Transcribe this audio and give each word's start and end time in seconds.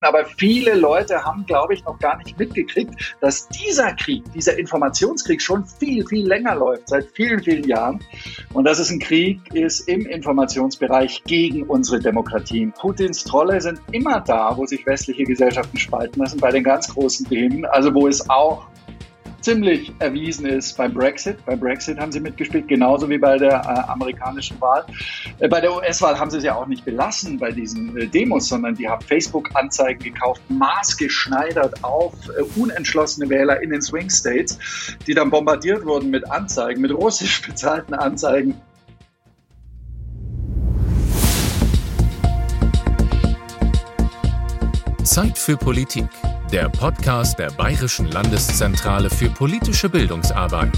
Aber 0.00 0.24
viele 0.24 0.74
Leute 0.74 1.24
haben, 1.24 1.44
glaube 1.44 1.74
ich, 1.74 1.84
noch 1.84 1.98
gar 1.98 2.16
nicht 2.18 2.38
mitgekriegt, 2.38 3.16
dass 3.20 3.48
dieser 3.48 3.94
Krieg, 3.94 4.22
dieser 4.32 4.56
Informationskrieg 4.56 5.42
schon 5.42 5.64
viel, 5.64 6.06
viel 6.06 6.24
länger 6.24 6.54
läuft, 6.54 6.88
seit 6.88 7.10
vielen, 7.10 7.42
vielen 7.42 7.64
Jahren. 7.64 7.98
Und 8.52 8.64
dass 8.64 8.78
es 8.78 8.90
ein 8.90 9.00
Krieg 9.00 9.40
ist 9.54 9.88
im 9.88 10.06
Informationsbereich 10.06 11.24
gegen 11.24 11.64
unsere 11.64 11.98
Demokratien. 11.98 12.72
Putins 12.72 13.24
Trolle 13.24 13.60
sind 13.60 13.80
immer 13.90 14.20
da, 14.20 14.56
wo 14.56 14.66
sich 14.66 14.86
westliche 14.86 15.24
Gesellschaften 15.24 15.78
spalten 15.78 16.20
lassen, 16.20 16.38
bei 16.38 16.52
den 16.52 16.62
ganz 16.62 16.94
großen 16.94 17.26
Themen. 17.28 17.64
Also 17.64 17.92
wo 17.92 18.06
es 18.06 18.30
auch 18.30 18.68
ziemlich 19.40 19.92
erwiesen 19.98 20.46
ist 20.46 20.76
beim 20.76 20.92
Brexit. 20.92 21.44
Beim 21.44 21.60
Brexit 21.60 21.98
haben 21.98 22.12
sie 22.12 22.20
mitgespielt, 22.20 22.68
genauso 22.68 23.08
wie 23.08 23.18
bei 23.18 23.36
der 23.38 23.54
äh, 23.54 23.90
amerikanischen 23.90 24.60
Wahl. 24.60 24.84
Äh, 25.38 25.48
bei 25.48 25.60
der 25.60 25.74
US-Wahl 25.74 26.18
haben 26.18 26.30
sie 26.30 26.38
es 26.38 26.44
ja 26.44 26.54
auch 26.54 26.66
nicht 26.66 26.84
belassen 26.84 27.38
bei 27.38 27.50
diesen 27.50 27.96
äh, 27.96 28.06
Demos, 28.06 28.48
sondern 28.48 28.74
die 28.74 28.88
haben 28.88 29.04
Facebook-Anzeigen 29.04 30.02
gekauft, 30.02 30.42
maßgeschneidert 30.48 31.84
auf 31.84 32.14
äh, 32.28 32.60
unentschlossene 32.60 33.28
Wähler 33.28 33.62
in 33.62 33.70
den 33.70 33.82
Swing 33.82 34.10
States, 34.10 34.58
die 35.06 35.14
dann 35.14 35.30
bombardiert 35.30 35.84
wurden 35.84 36.10
mit 36.10 36.30
Anzeigen, 36.30 36.80
mit 36.80 36.92
russisch 36.92 37.42
bezahlten 37.42 37.94
Anzeigen. 37.94 38.54
Zeit 45.04 45.38
für 45.38 45.56
Politik 45.56 46.06
der 46.52 46.70
Podcast 46.70 47.38
der 47.38 47.50
Bayerischen 47.50 48.10
Landeszentrale 48.10 49.10
für 49.10 49.28
politische 49.28 49.90
Bildungsarbeit. 49.90 50.70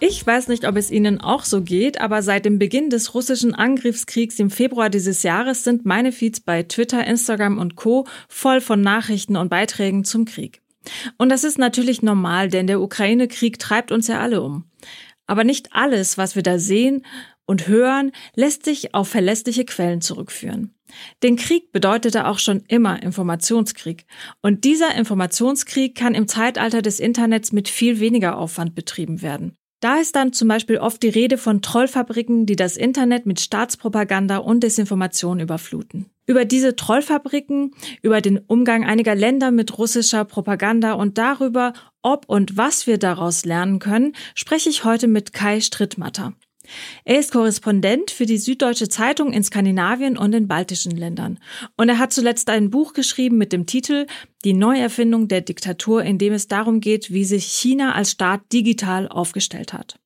Ich 0.00 0.26
weiß 0.26 0.48
nicht, 0.48 0.66
ob 0.66 0.76
es 0.76 0.90
Ihnen 0.90 1.20
auch 1.20 1.44
so 1.44 1.60
geht, 1.60 2.00
aber 2.00 2.22
seit 2.22 2.46
dem 2.46 2.58
Beginn 2.58 2.88
des 2.88 3.14
russischen 3.14 3.54
Angriffskriegs 3.54 4.38
im 4.38 4.50
Februar 4.50 4.88
dieses 4.88 5.22
Jahres 5.22 5.64
sind 5.64 5.84
meine 5.84 6.12
Feeds 6.12 6.40
bei 6.40 6.62
Twitter, 6.62 7.06
Instagram 7.06 7.58
und 7.58 7.76
Co 7.76 8.06
voll 8.28 8.62
von 8.62 8.80
Nachrichten 8.80 9.36
und 9.36 9.50
Beiträgen 9.50 10.04
zum 10.04 10.24
Krieg. 10.24 10.62
Und 11.18 11.30
das 11.30 11.44
ist 11.44 11.58
natürlich 11.58 12.02
normal, 12.02 12.48
denn 12.48 12.66
der 12.66 12.80
Ukraine-Krieg 12.80 13.58
treibt 13.58 13.92
uns 13.92 14.06
ja 14.06 14.20
alle 14.20 14.40
um. 14.40 14.64
Aber 15.26 15.44
nicht 15.44 15.70
alles, 15.72 16.18
was 16.18 16.36
wir 16.36 16.42
da 16.42 16.58
sehen 16.58 17.04
und 17.46 17.68
hören, 17.68 18.12
lässt 18.34 18.64
sich 18.64 18.94
auf 18.94 19.08
verlässliche 19.08 19.64
Quellen 19.64 20.00
zurückführen. 20.00 20.74
Den 21.22 21.36
Krieg 21.36 21.72
bedeutete 21.72 22.26
auch 22.26 22.38
schon 22.38 22.62
immer 22.68 23.02
Informationskrieg. 23.02 24.06
Und 24.40 24.64
dieser 24.64 24.94
Informationskrieg 24.94 25.94
kann 25.94 26.14
im 26.14 26.28
Zeitalter 26.28 26.82
des 26.82 27.00
Internets 27.00 27.52
mit 27.52 27.68
viel 27.68 28.00
weniger 28.00 28.38
Aufwand 28.38 28.74
betrieben 28.74 29.22
werden. 29.22 29.56
Da 29.80 29.98
ist 29.98 30.16
dann 30.16 30.32
zum 30.32 30.48
Beispiel 30.48 30.78
oft 30.78 31.02
die 31.02 31.08
Rede 31.08 31.36
von 31.36 31.60
Trollfabriken, 31.60 32.46
die 32.46 32.56
das 32.56 32.78
Internet 32.78 33.26
mit 33.26 33.40
Staatspropaganda 33.40 34.38
und 34.38 34.62
Desinformation 34.62 35.38
überfluten. 35.38 36.06
Über 36.26 36.44
diese 36.44 36.76
Trollfabriken, 36.76 37.72
über 38.02 38.20
den 38.20 38.38
Umgang 38.38 38.84
einiger 38.84 39.14
Länder 39.14 39.50
mit 39.50 39.76
russischer 39.78 40.24
Propaganda 40.24 40.94
und 40.94 41.18
darüber, 41.18 41.74
ob 42.06 42.28
und 42.28 42.56
was 42.56 42.86
wir 42.86 42.98
daraus 42.98 43.44
lernen 43.44 43.80
können, 43.80 44.14
spreche 44.36 44.70
ich 44.70 44.84
heute 44.84 45.08
mit 45.08 45.32
Kai 45.32 45.60
Strittmatter. 45.60 46.34
Er 47.04 47.18
ist 47.18 47.32
Korrespondent 47.32 48.10
für 48.10 48.26
die 48.26 48.38
Süddeutsche 48.38 48.88
Zeitung 48.88 49.32
in 49.32 49.42
Skandinavien 49.42 50.16
und 50.16 50.32
den 50.32 50.48
baltischen 50.48 50.96
Ländern. 50.96 51.38
Und 51.76 51.88
er 51.88 51.98
hat 51.98 52.12
zuletzt 52.12 52.48
ein 52.48 52.70
Buch 52.70 52.92
geschrieben 52.92 53.38
mit 53.38 53.52
dem 53.52 53.66
Titel 53.66 54.06
Die 54.44 54.52
Neuerfindung 54.52 55.28
der 55.28 55.40
Diktatur, 55.40 56.02
in 56.02 56.18
dem 56.18 56.32
es 56.32 56.48
darum 56.48 56.80
geht, 56.80 57.12
wie 57.12 57.24
sich 57.24 57.44
China 57.44 57.94
als 57.94 58.12
Staat 58.12 58.52
digital 58.52 59.08
aufgestellt 59.08 59.72
hat. 59.72 59.98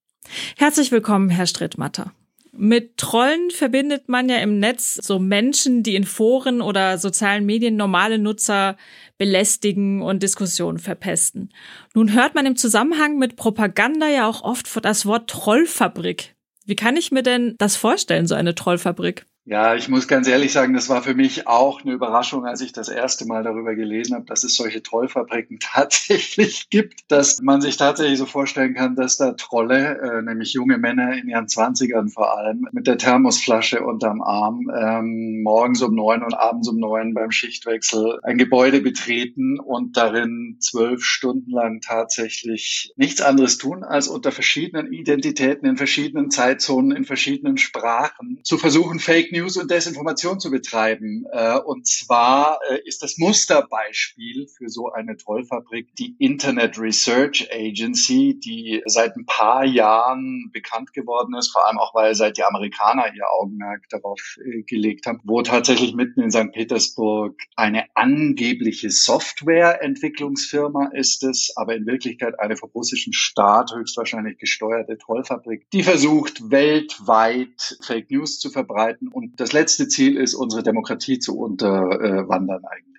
Herzlich 0.57 0.93
willkommen, 0.93 1.29
Herr 1.29 1.47
Strittmatter. 1.47 2.13
Mit 2.53 2.97
Trollen 2.97 3.51
verbindet 3.51 4.09
man 4.09 4.29
ja 4.29 4.39
im 4.39 4.59
Netz 4.59 4.95
so 4.95 5.19
Menschen, 5.19 5.83
die 5.83 5.95
in 5.95 6.05
Foren 6.05 6.61
oder 6.61 6.99
sozialen 6.99 7.47
Medien 7.47 7.77
normale 7.77 8.19
Nutzer 8.19 8.77
belästigen 9.19 10.03
und 10.03 10.23
Diskussionen 10.23 10.79
verpesten. 10.79 11.53
Nun 11.95 12.13
hört 12.13 12.35
man 12.35 12.47
im 12.47 12.57
Zusammenhang 12.57 13.19
mit 13.19 13.37
Propaganda 13.37 14.09
ja 14.09 14.29
auch 14.29 14.43
oft 14.43 14.69
das 14.85 15.07
Wort 15.07 15.31
Trollfabrik. 15.31 16.35
Wie 16.67 16.77
kann 16.77 16.97
ich 16.97 17.13
mir 17.13 17.23
denn 17.23 17.55
das 17.59 17.77
vorstellen, 17.77 18.27
so 18.27 18.35
eine 18.35 18.55
Trollfabrik? 18.55 19.27
Ja, 19.47 19.75
ich 19.75 19.89
muss 19.89 20.07
ganz 20.07 20.29
ehrlich 20.29 20.53
sagen, 20.53 20.75
das 20.75 20.91
war 20.91 21.03
für 21.03 21.15
mich 21.15 21.47
auch 21.47 21.83
eine 21.83 21.93
Überraschung, 21.95 22.45
als 22.45 22.61
ich 22.61 22.73
das 22.73 22.91
erste 22.91 23.25
Mal 23.25 23.43
darüber 23.43 23.75
gelesen 23.75 24.15
habe, 24.15 24.27
dass 24.27 24.45
es 24.45 24.55
solche 24.55 24.83
Trollfabriken 24.83 25.59
tatsächlich 25.61 26.69
gibt, 26.69 27.11
dass 27.11 27.41
man 27.41 27.63
sich 27.63 27.79
tatsächlich 27.79 28.19
so 28.19 28.27
vorstellen 28.27 28.75
kann, 28.75 28.97
dass 28.97 29.17
da 29.17 29.33
Trolle, 29.33 29.99
äh, 29.99 30.23
nämlich 30.23 30.53
junge 30.53 30.77
Männer 30.77 31.17
in 31.17 31.29
ihren 31.29 31.49
Zwanzigern 31.49 32.11
vor 32.11 32.37
allem, 32.37 32.69
mit 32.73 32.87
der 32.87 32.99
Thermosflasche 32.99 33.83
unterm 33.83 34.21
Arm, 34.21 34.71
ähm, 34.79 35.43
morgens 35.43 35.81
um 35.81 35.95
neun 35.95 36.23
und 36.23 36.35
abends 36.35 36.69
um 36.69 36.79
neun 36.79 37.15
beim 37.15 37.31
Schichtwechsel 37.31 38.21
ein 38.23 38.37
Gebäude 38.37 38.83
betreten 38.83 39.59
und 39.59 39.97
darin 39.97 40.59
zwölf 40.61 41.03
Stunden 41.03 41.51
lang 41.51 41.81
tatsächlich 41.81 42.93
nichts 42.97 43.23
anderes 43.23 43.57
tun, 43.57 43.85
als 43.85 44.07
unter 44.07 44.33
verschiedenen 44.33 44.93
Identitäten, 44.93 45.67
in 45.67 45.79
verschiedenen 45.79 46.31
Zeitzonen, 46.31 46.95
in 46.95 47.05
verschiedenen 47.05 47.57
Sprachen 47.57 48.41
zu 48.45 48.59
versuchen, 48.59 48.99
Fake 48.99 49.30
News 49.33 49.51
News 49.51 49.57
und 49.57 49.71
Desinformation 49.71 50.39
zu 50.39 50.51
betreiben. 50.51 51.25
Äh, 51.33 51.59
und 51.59 51.87
zwar 51.87 52.61
äh, 52.71 52.79
ist 52.85 53.03
das 53.03 53.19
Musterbeispiel 53.19 54.47
für 54.47 54.69
so 54.69 54.93
eine 54.93 55.17
Trollfabrik 55.17 55.95
die 55.97 56.15
Internet 56.19 56.79
Research 56.79 57.49
Agency, 57.53 58.39
die 58.39 58.83
seit 58.87 59.17
ein 59.17 59.27
paar 59.27 59.65
Jahren 59.65 60.51
bekannt 60.53 60.93
geworden 60.93 61.35
ist, 61.35 61.51
vor 61.51 61.67
allem 61.67 61.79
auch, 61.79 61.95
weil 61.95 62.15
seit 62.15 62.37
die 62.37 62.45
Amerikaner 62.45 63.13
ihr 63.15 63.29
Augenmerk 63.33 63.89
darauf 63.89 64.21
äh, 64.45 64.63
gelegt 64.63 65.07
haben, 65.07 65.21
wo 65.25 65.43
tatsächlich 65.43 65.95
mitten 65.95 66.21
in 66.21 66.31
St. 66.31 66.53
Petersburg 66.53 67.37
eine 67.57 67.85
angebliche 67.95 68.91
Softwareentwicklungsfirma 68.91 70.91
ist 70.93 71.25
es, 71.25 71.53
aber 71.57 71.75
in 71.75 71.87
Wirklichkeit 71.87 72.39
eine 72.39 72.57
vom 72.57 72.71
russischen 72.75 73.13
Staat 73.13 73.73
höchstwahrscheinlich 73.75 74.39
gesteuerte 74.39 74.97
Trollfabrik, 74.97 75.69
die 75.73 75.83
versucht, 75.83 76.51
weltweit 76.51 77.79
Fake 77.83 78.11
News 78.11 78.39
zu 78.39 78.51
verbreiten 78.51 79.09
und 79.21 79.39
das 79.39 79.53
letzte 79.53 79.87
Ziel 79.89 80.17
ist, 80.17 80.35
unsere 80.35 80.63
Demokratie 80.63 81.19
zu 81.19 81.39
unterwandern 81.39 82.65
eigentlich. 82.65 82.90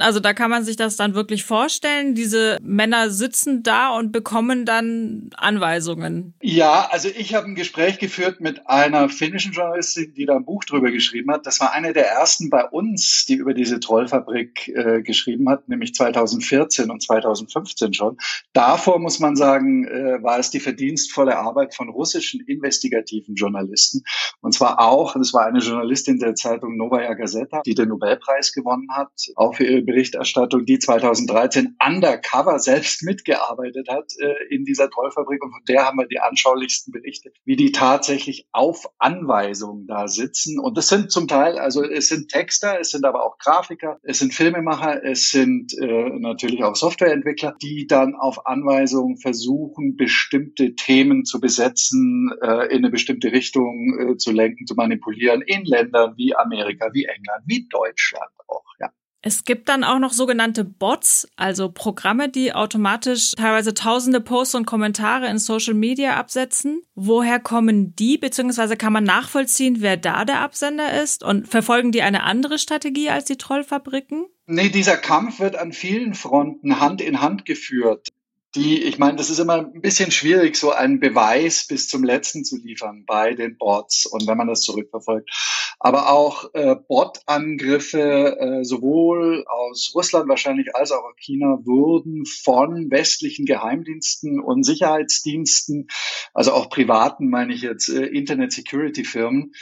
Also 0.00 0.20
da 0.20 0.32
kann 0.32 0.50
man 0.50 0.64
sich 0.64 0.76
das 0.76 0.96
dann 0.96 1.14
wirklich 1.14 1.44
vorstellen. 1.44 2.14
Diese 2.14 2.58
Männer 2.62 3.10
sitzen 3.10 3.62
da 3.62 3.96
und 3.96 4.12
bekommen 4.12 4.64
dann 4.64 5.30
Anweisungen. 5.36 6.34
Ja, 6.40 6.88
also 6.90 7.08
ich 7.08 7.34
habe 7.34 7.46
ein 7.46 7.54
Gespräch 7.54 7.98
geführt 7.98 8.40
mit 8.40 8.66
einer 8.68 9.08
finnischen 9.08 9.52
Journalistin, 9.52 10.14
die 10.14 10.26
da 10.26 10.36
ein 10.36 10.44
Buch 10.44 10.64
drüber 10.64 10.90
geschrieben 10.90 11.30
hat. 11.32 11.46
Das 11.46 11.60
war 11.60 11.72
eine 11.72 11.92
der 11.92 12.08
ersten 12.08 12.50
bei 12.50 12.64
uns, 12.64 13.24
die 13.26 13.34
über 13.34 13.54
diese 13.54 13.80
Trollfabrik 13.80 14.68
äh, 14.68 15.02
geschrieben 15.02 15.48
hat, 15.48 15.68
nämlich 15.68 15.94
2014 15.94 16.90
und 16.90 17.02
2015 17.02 17.94
schon. 17.94 18.16
Davor 18.52 18.98
muss 18.98 19.20
man 19.20 19.36
sagen, 19.36 19.86
äh, 19.86 20.22
war 20.22 20.38
es 20.38 20.50
die 20.50 20.60
verdienstvolle 20.60 21.38
Arbeit 21.38 21.74
von 21.74 21.88
russischen 21.88 22.40
investigativen 22.40 23.34
Journalisten. 23.34 24.02
Und 24.40 24.54
zwar 24.54 24.80
auch, 24.80 25.14
das 25.14 25.32
war 25.34 25.46
eine 25.46 25.60
Journalistin 25.60 26.18
der 26.18 26.34
Zeitung 26.34 26.76
Novaya 26.76 27.14
Gazeta, 27.14 27.62
die 27.64 27.74
den 27.74 27.88
Nobelpreis 27.88 28.52
gewonnen 28.52 28.88
hat, 28.92 29.10
auch 29.36 29.54
für 29.54 29.64
ihre 29.64 29.82
Berichterstattung, 29.90 30.64
die 30.64 30.78
2013 30.78 31.76
undercover 31.84 32.58
selbst 32.58 33.02
mitgearbeitet 33.02 33.88
hat 33.88 34.12
äh, 34.18 34.54
in 34.54 34.64
dieser 34.64 34.88
Trollfabrik. 34.88 35.42
Und 35.42 35.50
von 35.50 35.62
der 35.68 35.84
haben 35.84 35.98
wir 35.98 36.06
die 36.06 36.20
anschaulichsten 36.20 36.92
Berichte, 36.92 37.32
wie 37.44 37.56
die 37.56 37.72
tatsächlich 37.72 38.46
auf 38.52 38.86
Anweisung 38.98 39.86
da 39.86 40.06
sitzen. 40.06 40.58
Und 40.60 40.76
das 40.76 40.88
sind 40.88 41.10
zum 41.10 41.26
Teil, 41.26 41.58
also 41.58 41.82
es 41.82 42.08
sind 42.08 42.30
Texter, 42.30 42.78
es 42.80 42.90
sind 42.90 43.04
aber 43.04 43.24
auch 43.24 43.38
Grafiker, 43.38 43.98
es 44.02 44.18
sind 44.20 44.32
Filmemacher, 44.32 45.04
es 45.04 45.30
sind 45.30 45.76
äh, 45.78 46.10
natürlich 46.18 46.62
auch 46.62 46.76
Softwareentwickler, 46.76 47.56
die 47.60 47.86
dann 47.86 48.14
auf 48.14 48.46
Anweisung 48.46 49.16
versuchen, 49.16 49.96
bestimmte 49.96 50.74
Themen 50.74 51.24
zu 51.24 51.40
besetzen, 51.40 52.30
äh, 52.42 52.66
in 52.66 52.78
eine 52.78 52.90
bestimmte 52.90 53.32
Richtung 53.32 53.98
äh, 53.98 54.16
zu 54.16 54.30
lenken, 54.30 54.66
zu 54.66 54.74
manipulieren, 54.74 55.42
in 55.42 55.64
Ländern 55.64 56.14
wie 56.16 56.36
Amerika, 56.36 56.90
wie 56.92 57.04
England, 57.04 57.42
wie 57.46 57.66
Deutschland 57.68 58.30
auch, 58.46 58.64
ja. 58.78 58.90
Es 59.22 59.44
gibt 59.44 59.68
dann 59.68 59.84
auch 59.84 59.98
noch 59.98 60.14
sogenannte 60.14 60.64
Bots, 60.64 61.28
also 61.36 61.70
Programme, 61.70 62.30
die 62.30 62.54
automatisch 62.54 63.32
teilweise 63.32 63.74
tausende 63.74 64.20
Posts 64.20 64.54
und 64.54 64.66
Kommentare 64.66 65.28
in 65.28 65.38
Social 65.38 65.74
Media 65.74 66.16
absetzen. 66.16 66.82
Woher 66.94 67.38
kommen 67.38 67.94
die, 67.96 68.16
beziehungsweise 68.16 68.76
kann 68.76 68.94
man 68.94 69.04
nachvollziehen, 69.04 69.76
wer 69.80 69.98
da 69.98 70.24
der 70.24 70.40
Absender 70.40 71.02
ist? 71.02 71.22
Und 71.22 71.48
verfolgen 71.48 71.92
die 71.92 72.02
eine 72.02 72.22
andere 72.22 72.58
Strategie 72.58 73.10
als 73.10 73.26
die 73.26 73.36
Trollfabriken? 73.36 74.24
Nee, 74.46 74.70
dieser 74.70 74.96
Kampf 74.96 75.38
wird 75.38 75.54
an 75.54 75.72
vielen 75.72 76.14
Fronten 76.14 76.80
Hand 76.80 77.02
in 77.02 77.20
Hand 77.20 77.44
geführt. 77.44 78.08
Die, 78.54 78.82
ich 78.82 78.98
meine, 78.98 79.16
das 79.16 79.30
ist 79.30 79.38
immer 79.38 79.58
ein 79.58 79.80
bisschen 79.80 80.10
schwierig, 80.10 80.56
so 80.56 80.72
einen 80.72 80.98
Beweis 80.98 81.66
bis 81.68 81.88
zum 81.88 82.02
letzten 82.02 82.44
zu 82.44 82.56
liefern 82.56 83.04
bei 83.06 83.34
den 83.34 83.56
Bots 83.56 84.06
und 84.06 84.26
wenn 84.26 84.36
man 84.36 84.48
das 84.48 84.62
zurückverfolgt. 84.62 85.30
Aber 85.78 86.10
auch 86.10 86.52
äh, 86.54 86.74
Bot-Angriffe 86.74 88.36
äh, 88.38 88.64
sowohl 88.64 89.44
aus 89.46 89.92
Russland 89.94 90.28
wahrscheinlich 90.28 90.74
als 90.74 90.90
auch 90.90 91.04
aus 91.04 91.14
China 91.16 91.58
wurden 91.62 92.26
von 92.26 92.90
westlichen 92.90 93.46
Geheimdiensten 93.46 94.40
und 94.40 94.64
Sicherheitsdiensten, 94.64 95.86
also 96.34 96.52
auch 96.52 96.70
privaten, 96.70 97.30
meine 97.30 97.54
ich 97.54 97.62
jetzt, 97.62 97.88
äh, 97.88 98.04
Internet-Security-Firmen, 98.04 99.52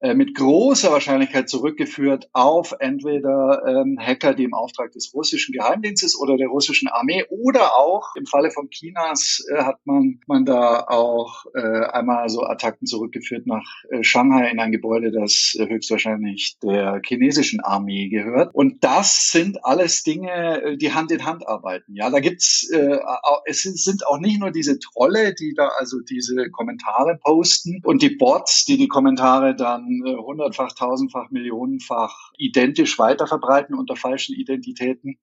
mit 0.00 0.34
großer 0.34 0.92
Wahrscheinlichkeit 0.92 1.48
zurückgeführt 1.48 2.28
auf 2.32 2.74
entweder 2.78 3.62
ähm, 3.66 3.98
Hacker, 4.00 4.34
die 4.34 4.44
im 4.44 4.54
Auftrag 4.54 4.92
des 4.92 5.12
russischen 5.12 5.52
Geheimdienstes 5.52 6.18
oder 6.18 6.36
der 6.36 6.48
russischen 6.48 6.88
Armee 6.88 7.24
oder 7.30 7.76
auch 7.76 8.14
im 8.14 8.26
Falle 8.26 8.50
von 8.50 8.70
Chinas 8.70 9.44
äh, 9.50 9.62
hat 9.62 9.80
man, 9.84 10.20
man 10.26 10.44
da 10.44 10.86
auch 10.86 11.46
äh, 11.54 11.60
einmal 11.60 12.28
so 12.28 12.42
Attacken 12.42 12.86
zurückgeführt 12.86 13.46
nach 13.46 13.66
äh, 13.90 14.02
Shanghai 14.02 14.50
in 14.50 14.60
ein 14.60 14.72
Gebäude, 14.72 15.10
das 15.10 15.56
äh, 15.58 15.68
höchstwahrscheinlich 15.68 16.58
der 16.62 17.00
chinesischen 17.04 17.60
Armee 17.60 18.08
gehört. 18.08 18.54
Und 18.54 18.84
das 18.84 19.30
sind 19.30 19.64
alles 19.64 20.02
Dinge, 20.02 20.62
äh, 20.62 20.76
die 20.76 20.92
Hand 20.92 21.10
in 21.10 21.24
Hand 21.24 21.46
arbeiten. 21.46 21.94
Ja, 21.94 22.10
da 22.10 22.20
gibt's 22.20 22.68
äh, 22.70 22.98
es 23.46 23.62
sind 23.62 24.06
auch 24.06 24.18
nicht 24.18 24.40
nur 24.40 24.50
diese 24.50 24.78
Trolle, 24.78 25.34
die 25.34 25.54
da 25.54 25.68
also 25.78 26.00
diese 26.00 26.50
Kommentare 26.50 27.18
posten 27.22 27.80
und 27.84 28.02
die 28.02 28.10
Bots, 28.10 28.64
die 28.64 28.76
die 28.76 28.88
Kommentare 28.88 29.56
dann 29.56 29.87
äh, 30.06 30.16
hundertfach, 30.16 30.72
tausendfach, 30.72 31.30
millionenfach 31.30 32.32
identisch 32.38 32.98
weiterverbreiten 32.98 33.74
unter 33.74 33.96
falschen 33.96 34.34
Identitäten, 34.34 35.18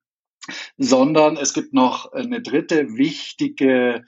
sondern 0.78 1.38
es 1.38 1.54
gibt 1.54 1.74
noch 1.74 2.12
eine 2.14 2.42
dritte 2.42 2.96
wichtige 2.96 4.06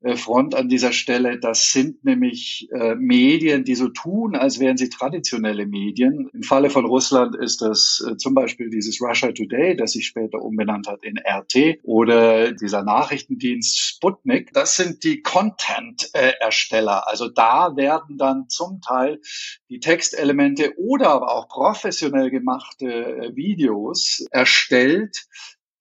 äh, 0.00 0.16
Front 0.16 0.54
an 0.54 0.68
dieser 0.68 0.92
Stelle. 0.92 1.40
Das 1.40 1.72
sind 1.72 2.04
nämlich 2.04 2.68
äh, 2.72 2.94
Medien, 2.94 3.64
die 3.64 3.74
so 3.74 3.88
tun, 3.88 4.36
als 4.36 4.60
wären 4.60 4.76
sie 4.76 4.90
traditionelle 4.90 5.66
Medien. 5.66 6.30
Im 6.32 6.44
Falle 6.44 6.70
von 6.70 6.84
Russland 6.84 7.34
ist 7.34 7.62
das 7.62 8.04
äh, 8.08 8.16
zum 8.16 8.34
Beispiel 8.34 8.70
dieses 8.70 9.00
Russia 9.00 9.32
Today, 9.32 9.76
das 9.76 9.92
sich 9.92 10.06
später 10.06 10.40
umbenannt 10.40 10.86
hat 10.86 11.02
in 11.02 11.18
RT 11.18 11.80
oder 11.82 12.52
dieser 12.52 12.84
Nachrichtendienst 12.84 13.76
Sputnik. 13.76 14.52
Das 14.52 14.76
sind 14.76 15.02
die 15.02 15.20
Content-Ersteller. 15.20 17.08
Also 17.08 17.28
da 17.28 17.74
werden 17.74 18.18
dann 18.18 18.48
zum 18.48 18.80
Teil 18.80 19.20
die 19.68 19.80
Textelemente 19.80 20.74
oder 20.78 21.10
aber 21.10 21.34
auch 21.34 21.48
professionell 21.48 22.30
gemachte 22.30 22.86
äh, 22.86 23.34
Videos 23.34 24.24
erstellt, 24.30 25.26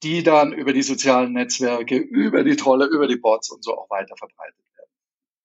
die 0.04 0.24
dann 0.24 0.54
über 0.54 0.74
die 0.74 0.84
sozialen 0.84 1.34
Netzwerke, 1.34 1.98
über 1.98 2.44
die 2.44 2.56
Trolle, 2.56 2.86
über 2.86 3.08
die 3.08 3.18
Bots 3.18 3.50
und 3.50 3.64
so 3.64 3.78
auch 3.78 3.90
weiter 3.90 4.16
verbreitet 4.16 4.58
werden. 4.76 4.90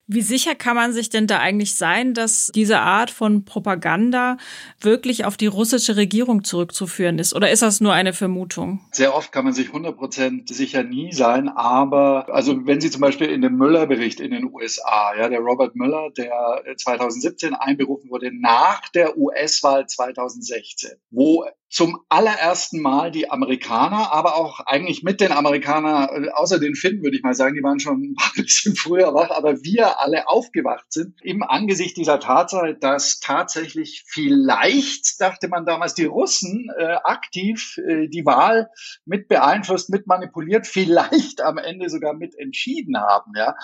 Wie 0.08 0.20
sicher 0.20 0.54
kann 0.54 0.74
man 0.74 0.92
sich 0.92 1.08
denn 1.10 1.26
da 1.26 1.38
eigentlich 1.38 1.74
sein, 1.74 2.12
dass 2.12 2.50
diese 2.54 2.80
Art 2.80 3.10
von 3.10 3.44
Propaganda 3.44 4.36
wirklich 4.80 5.24
auf 5.24 5.36
die 5.36 5.46
russische 5.46 5.96
Regierung 5.96 6.44
zurückzuführen 6.44 7.18
ist? 7.18 7.34
Oder 7.34 7.50
ist 7.50 7.62
das 7.62 7.80
nur 7.80 7.94
eine 7.94 8.12
Vermutung? 8.12 8.80
Sehr 8.90 9.14
oft 9.14 9.32
kann 9.32 9.44
man 9.44 9.54
sich 9.54 9.68
100% 9.68 10.52
sicher 10.52 10.82
nie 10.82 11.12
sein, 11.12 11.48
aber 11.48 12.26
also 12.34 12.66
wenn 12.66 12.80
Sie 12.80 12.90
zum 12.90 13.00
Beispiel 13.00 13.28
in 13.28 13.42
dem 13.42 13.56
Müller-Bericht 13.56 14.20
in 14.20 14.32
den 14.32 14.52
USA, 14.52 15.14
ja, 15.16 15.28
der 15.28 15.40
Robert 15.40 15.76
Müller, 15.76 16.10
der 16.10 16.62
2017 16.76 17.54
einberufen 17.54 18.10
wurde 18.10 18.30
nach 18.38 18.88
der 18.90 19.16
US-Wahl 19.16 19.86
2016, 19.86 20.90
wo 21.10 21.46
zum 21.72 22.00
allerersten 22.10 22.82
Mal 22.82 23.10
die 23.10 23.30
Amerikaner, 23.30 24.12
aber 24.12 24.36
auch 24.36 24.60
eigentlich 24.60 25.02
mit 25.02 25.22
den 25.22 25.32
Amerikanern, 25.32 26.24
äh, 26.24 26.28
außer 26.28 26.60
den 26.60 26.74
Finnen 26.74 27.02
würde 27.02 27.16
ich 27.16 27.22
mal 27.22 27.32
sagen, 27.32 27.54
die 27.54 27.62
waren 27.62 27.80
schon 27.80 28.02
ein 28.02 28.16
bisschen 28.36 28.76
früher 28.76 29.14
wach, 29.14 29.30
aber 29.30 29.64
wir 29.64 29.98
alle 29.98 30.28
aufgewacht 30.28 30.92
sind 30.92 31.14
im 31.22 31.42
Angesicht 31.42 31.96
dieser 31.96 32.20
Tatsache, 32.20 32.76
dass 32.78 33.20
tatsächlich 33.20 34.04
vielleicht, 34.06 35.18
dachte 35.18 35.48
man 35.48 35.64
damals, 35.64 35.94
die 35.94 36.04
Russen 36.04 36.70
äh, 36.76 36.96
aktiv 37.04 37.78
äh, 37.78 38.06
die 38.06 38.26
Wahl 38.26 38.68
mit 39.06 39.28
beeinflusst, 39.28 39.88
mit 39.88 40.06
manipuliert, 40.06 40.66
vielleicht 40.82 41.40
am 41.40 41.56
Ende 41.56 41.88
sogar 41.88 42.12
mit 42.12 42.38
entschieden 42.38 42.98
haben. 42.98 43.32
Ja, 43.34 43.56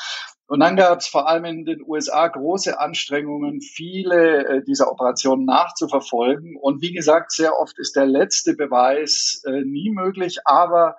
und 0.49 0.61
dann 0.61 0.77
gab 0.77 1.01
es 1.01 1.07
vor 1.07 1.29
allem 1.29 1.45
in 1.45 1.65
den 1.67 1.83
USA 1.87 2.27
große 2.27 2.81
Anstrengungen, 2.81 3.61
viele 3.61 4.47
äh, 4.47 4.65
dieser 4.65 4.91
Operationen 4.91 5.45
nachzuverfolgen. 5.45 6.57
Und 6.57 6.81
wie 6.81 6.93
gesagt, 6.93 7.33
sehr 7.33 7.59
oft 7.59 7.79
ist 7.79 7.97
der 7.97 8.07
letzte 8.07 8.55
Beweis 8.55 9.43
äh, 9.45 9.61
nie 9.61 9.91
möglich, 9.91 10.39
aber 10.47 10.97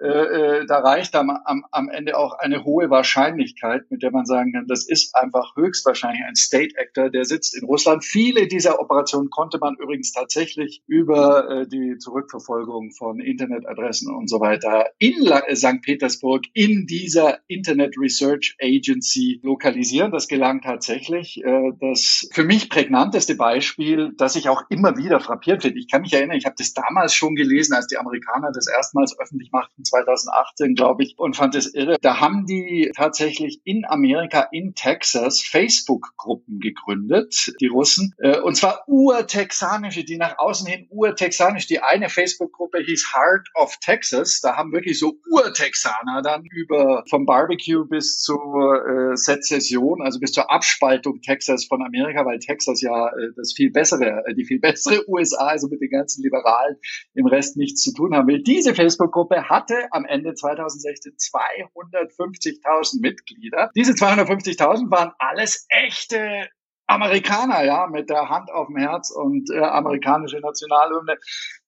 äh, 0.00 0.06
äh, 0.06 0.66
da 0.66 0.80
reicht 0.80 1.14
am, 1.14 1.30
am, 1.30 1.64
am 1.70 1.88
Ende 1.88 2.18
auch 2.18 2.36
eine 2.38 2.64
hohe 2.64 2.90
Wahrscheinlichkeit, 2.90 3.90
mit 3.90 4.02
der 4.02 4.10
man 4.10 4.26
sagen 4.26 4.52
kann, 4.52 4.66
das 4.66 4.88
ist 4.88 5.14
einfach 5.14 5.54
höchstwahrscheinlich 5.56 6.22
ein 6.26 6.34
State 6.34 6.74
Actor, 6.76 7.10
der 7.10 7.24
sitzt 7.24 7.56
in 7.56 7.64
Russland. 7.64 8.04
Viele 8.04 8.48
dieser 8.48 8.80
Operationen 8.80 9.30
konnte 9.30 9.58
man 9.58 9.76
übrigens 9.76 10.12
tatsächlich 10.12 10.82
über 10.88 11.48
äh, 11.48 11.68
die 11.68 11.98
Zurückverfolgung 11.98 12.90
von 12.90 13.20
Internetadressen 13.20 14.12
und 14.12 14.28
so 14.28 14.40
weiter 14.40 14.86
in 14.98 15.20
La 15.20 15.46
äh, 15.46 15.54
St. 15.54 15.80
Petersburg 15.82 16.44
in 16.54 16.86
dieser 16.86 17.38
Internet 17.46 17.94
Research 17.96 18.56
Agency 18.60 19.40
lokalisieren. 19.44 20.10
Das 20.10 20.26
gelang 20.26 20.60
tatsächlich. 20.60 21.40
Äh, 21.44 21.70
das 21.80 22.28
für 22.32 22.42
mich 22.44 22.68
prägnanteste 22.68 23.36
Beispiel, 23.36 24.12
das 24.16 24.34
ich 24.34 24.48
auch 24.48 24.62
immer 24.70 24.96
wieder 24.96 25.20
frappiert 25.20 25.62
finde. 25.62 25.78
Ich 25.78 25.88
kann 25.88 26.02
mich 26.02 26.14
erinnern, 26.14 26.36
ich 26.36 26.46
habe 26.46 26.56
das 26.58 26.74
damals 26.74 27.14
schon 27.14 27.36
gelesen, 27.36 27.74
als 27.74 27.86
die 27.86 27.96
Amerikaner 27.96 28.50
das 28.52 28.66
erstmals 28.66 29.16
öffentlich 29.20 29.52
machten 29.52 29.83
2018, 29.84 30.74
glaube 30.74 31.04
ich, 31.04 31.14
und 31.18 31.36
fand 31.36 31.54
es 31.54 31.74
irre. 31.74 31.96
Da 32.00 32.20
haben 32.20 32.46
die 32.46 32.90
tatsächlich 32.94 33.60
in 33.64 33.84
Amerika, 33.84 34.48
in 34.52 34.74
Texas, 34.74 35.40
Facebook-Gruppen 35.40 36.60
gegründet, 36.60 37.52
die 37.60 37.66
Russen, 37.66 38.14
äh, 38.18 38.40
und 38.40 38.56
zwar 38.56 38.84
urtexanische, 38.88 40.04
die 40.04 40.16
nach 40.16 40.38
außen 40.38 40.66
hin 40.66 40.86
urtexanisch. 40.90 41.66
Die 41.66 41.80
eine 41.80 42.08
Facebook-Gruppe 42.08 42.78
hieß 42.80 43.12
Heart 43.14 43.48
of 43.54 43.76
Texas. 43.78 44.40
Da 44.40 44.56
haben 44.56 44.72
wirklich 44.72 44.98
so 44.98 45.18
Urtexaner 45.30 46.22
dann 46.22 46.44
über 46.50 47.04
vom 47.08 47.26
Barbecue 47.26 47.84
bis 47.84 48.18
zur 48.18 49.12
äh, 49.12 49.16
Sezession, 49.16 50.02
also 50.02 50.20
bis 50.20 50.32
zur 50.32 50.50
Abspaltung 50.50 51.20
Texas 51.20 51.64
von 51.64 51.82
Amerika, 51.82 52.24
weil 52.24 52.38
Texas 52.38 52.80
ja 52.80 53.08
äh, 53.08 53.30
das 53.36 53.52
viel 53.52 53.70
bessere, 53.70 54.24
äh, 54.26 54.34
die 54.34 54.44
viel 54.44 54.60
bessere 54.60 55.04
USA, 55.08 55.46
also 55.48 55.68
mit 55.68 55.80
den 55.80 55.90
ganzen 55.90 56.22
Liberalen 56.22 56.76
im 57.14 57.26
Rest 57.26 57.56
nichts 57.56 57.82
zu 57.82 57.92
tun 57.92 58.14
haben 58.14 58.28
will. 58.28 58.42
Diese 58.42 58.74
Facebook-Gruppe 58.74 59.48
hatte 59.48 59.73
hatte 59.74 59.88
am 59.92 60.04
Ende 60.04 60.34
2016 60.34 61.12
250.000 61.12 63.00
Mitglieder. 63.00 63.70
Diese 63.74 63.92
250.000 63.92 64.90
waren 64.90 65.12
alles 65.18 65.66
echte 65.68 66.48
Amerikaner, 66.86 67.64
ja, 67.64 67.86
mit 67.86 68.10
der 68.10 68.28
Hand 68.28 68.50
auf 68.50 68.66
dem 68.66 68.76
Herz 68.76 69.10
und 69.10 69.50
äh, 69.50 69.58
amerikanische 69.58 70.38
Nationalhymne. 70.40 71.16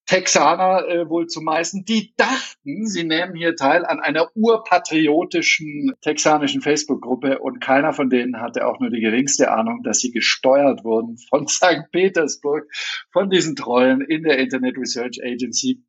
Texaner 0.09 0.87
äh, 0.87 1.09
wohl 1.09 1.27
zumeisten, 1.27 1.85
die 1.85 2.15
dachten, 2.17 2.87
sie 2.87 3.03
nehmen 3.03 3.35
hier 3.35 3.57
teil 3.57 3.85
an 3.85 3.99
einer 3.99 4.31
urpatriotischen 4.37 5.95
texanischen 6.01 6.63
Facebook-Gruppe 6.63 7.41
und 7.41 7.61
keiner 7.61 7.93
von 7.93 8.09
denen 8.09 8.41
hatte 8.41 8.69
auch 8.69 8.79
nur 8.79 8.91
die 8.91 9.01
geringste 9.01 9.51
Ahnung, 9.51 9.83
dass 9.83 9.99
sie 9.99 10.13
gesteuert 10.13 10.85
wurden 10.85 11.17
von 11.29 11.49
St. 11.49 11.91
Petersburg, 11.91 12.69
von 13.11 13.31
diesen 13.31 13.57
Trollen 13.57 14.01
in 14.01 14.23
der 14.23 14.39
Internet 14.39 14.77
Research 14.79 15.19
Agency. 15.25 15.83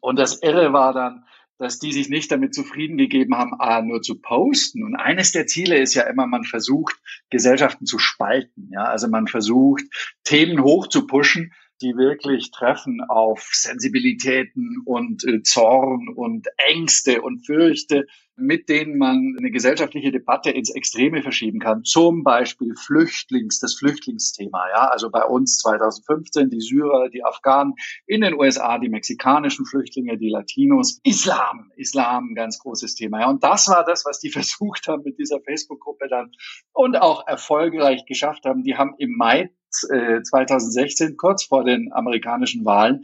Und 0.00 0.18
das 0.18 0.42
Irre 0.42 0.72
war 0.72 0.94
dann, 0.94 1.24
dass 1.60 1.78
die 1.78 1.92
sich 1.92 2.08
nicht 2.08 2.32
damit 2.32 2.54
zufrieden 2.54 2.96
gegeben 2.96 3.36
haben, 3.36 3.52
A, 3.60 3.82
nur 3.82 4.00
zu 4.00 4.18
posten. 4.18 4.82
Und 4.82 4.96
eines 4.96 5.32
der 5.32 5.46
Ziele 5.46 5.78
ist 5.78 5.94
ja 5.94 6.04
immer, 6.04 6.26
man 6.26 6.44
versucht, 6.44 6.96
Gesellschaften 7.28 7.84
zu 7.84 7.98
spalten. 7.98 8.70
Ja, 8.72 8.84
also 8.84 9.08
man 9.08 9.26
versucht, 9.26 9.84
Themen 10.24 10.62
hoch 10.62 10.86
zu 10.86 11.06
pushen, 11.06 11.52
die 11.82 11.96
wirklich 11.96 12.50
treffen 12.50 13.02
auf 13.02 13.46
Sensibilitäten 13.52 14.78
und 14.86 15.22
äh, 15.26 15.42
Zorn 15.42 16.08
und 16.08 16.48
Ängste 16.56 17.20
und 17.20 17.44
Fürchte, 17.44 18.06
mit 18.40 18.68
denen 18.68 18.98
man 18.98 19.36
eine 19.38 19.50
gesellschaftliche 19.50 20.10
Debatte 20.10 20.50
ins 20.50 20.70
Extreme 20.70 21.22
verschieben 21.22 21.60
kann. 21.60 21.84
Zum 21.84 22.24
Beispiel 22.24 22.74
Flüchtlings, 22.74 23.60
das 23.60 23.74
Flüchtlingsthema. 23.74 24.68
Ja, 24.70 24.88
also 24.88 25.10
bei 25.10 25.24
uns 25.24 25.58
2015 25.58 26.50
die 26.50 26.60
Syrer, 26.60 27.08
die 27.10 27.24
Afghanen, 27.24 27.74
in 28.06 28.22
den 28.22 28.34
USA 28.34 28.78
die 28.78 28.88
mexikanischen 28.88 29.66
Flüchtlinge, 29.66 30.18
die 30.18 30.30
Latinos, 30.30 31.00
Islam, 31.04 31.70
Islam, 31.76 32.34
ganz 32.34 32.58
großes 32.58 32.94
Thema. 32.94 33.20
Ja, 33.20 33.30
und 33.30 33.44
das 33.44 33.68
war 33.68 33.84
das, 33.84 34.04
was 34.04 34.20
die 34.20 34.30
versucht 34.30 34.88
haben 34.88 35.02
mit 35.04 35.18
dieser 35.18 35.40
Facebook-Gruppe 35.40 36.08
dann 36.08 36.32
und 36.72 36.96
auch 36.96 37.26
erfolgreich 37.26 38.04
geschafft 38.06 38.44
haben. 38.44 38.62
Die 38.62 38.76
haben 38.76 38.94
im 38.98 39.16
Mai 39.16 39.50
2016, 39.70 41.08
äh, 41.08 41.14
kurz 41.14 41.44
vor 41.44 41.64
den 41.64 41.92
amerikanischen 41.92 42.64
Wahlen, 42.64 43.02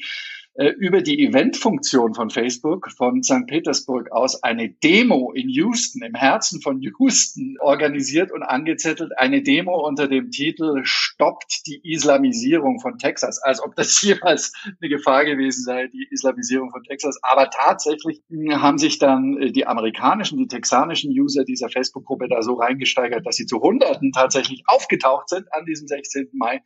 über 0.79 1.03
die 1.03 1.23
Eventfunktion 1.23 2.15
von 2.15 2.31
Facebook 2.31 2.91
von 2.91 3.23
St. 3.23 3.47
Petersburg 3.47 4.11
aus 4.11 4.43
eine 4.43 4.71
Demo 4.71 5.33
in 5.33 5.51
Houston, 5.51 6.03
im 6.03 6.15
Herzen 6.15 6.63
von 6.63 6.81
Houston, 6.81 7.57
organisiert 7.61 8.33
und 8.33 8.43
angezettelt. 8.43 9.13
Eine 9.19 9.43
Demo 9.43 9.87
unter 9.87 10.09
dem 10.09 10.31
Titel 10.31 10.81
Stoppt 10.85 11.67
die 11.67 11.81
Islamisierung 11.83 12.81
von 12.81 12.97
Texas. 12.97 13.39
Als 13.43 13.63
ob 13.63 13.77
das 13.77 14.01
jemals 14.07 14.53
eine 14.81 14.89
Gefahr 14.89 15.25
gewesen 15.27 15.65
sei, 15.65 15.89
die 15.89 16.09
Islamisierung 16.11 16.71
von 16.71 16.83
Texas. 16.85 17.19
Aber 17.23 17.51
tatsächlich 17.51 18.23
haben 18.51 18.79
sich 18.79 18.99
dann 18.99 19.37
äh, 19.39 19.53
die 19.53 19.67
amerikanischen, 19.67 20.39
die 20.39 20.49
texanischen 20.49 21.11
User 21.11 21.45
dieser 21.45 21.69
Facebook-Gruppe 21.69 22.29
da 22.29 22.41
so 22.41 22.55
reingesteigert, 22.55 23.27
dass 23.27 23.37
sie 23.37 23.47
zu 23.47 23.61
Hunderten 23.61 24.13
tatsächlich 24.13 24.63
aufgetaucht 24.67 25.29
sind 25.29 25.53
an 25.53 25.67
diesem 25.67 25.87
16. 25.87 26.31
Mai 26.33 26.63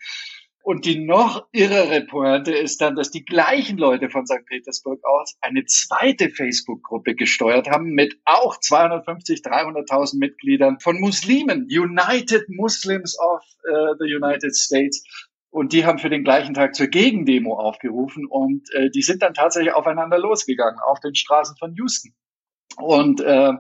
und 0.62 0.84
die 0.84 0.98
noch 0.98 1.46
irrere 1.52 2.02
Pointe 2.02 2.52
ist 2.52 2.80
dann, 2.80 2.94
dass 2.94 3.10
die 3.10 3.24
gleichen 3.24 3.78
Leute 3.78 4.10
von 4.10 4.26
St. 4.26 4.44
Petersburg 4.46 5.02
aus 5.04 5.36
eine 5.40 5.64
zweite 5.64 6.28
Facebook-Gruppe 6.28 7.14
gesteuert 7.14 7.70
haben 7.70 7.92
mit 7.92 8.20
auch 8.26 8.58
250, 8.58 9.40
300.000 9.40 10.18
Mitgliedern 10.18 10.78
von 10.78 11.00
Muslimen, 11.00 11.66
United 11.70 12.48
Muslims 12.48 13.18
of 13.18 13.42
uh, 13.68 13.94
the 13.98 14.14
United 14.14 14.54
States. 14.54 15.02
Und 15.50 15.72
die 15.72 15.84
haben 15.84 15.98
für 15.98 16.10
den 16.10 16.24
gleichen 16.24 16.54
Tag 16.54 16.74
zur 16.74 16.86
Gegendemo 16.88 17.58
aufgerufen 17.58 18.26
und 18.26 18.72
äh, 18.72 18.90
die 18.90 19.02
sind 19.02 19.22
dann 19.22 19.34
tatsächlich 19.34 19.72
aufeinander 19.72 20.18
losgegangen 20.18 20.78
auf 20.78 21.00
den 21.00 21.14
Straßen 21.14 21.56
von 21.56 21.74
Houston. 21.74 22.12
Und 22.76 23.20
äh, 23.20 23.54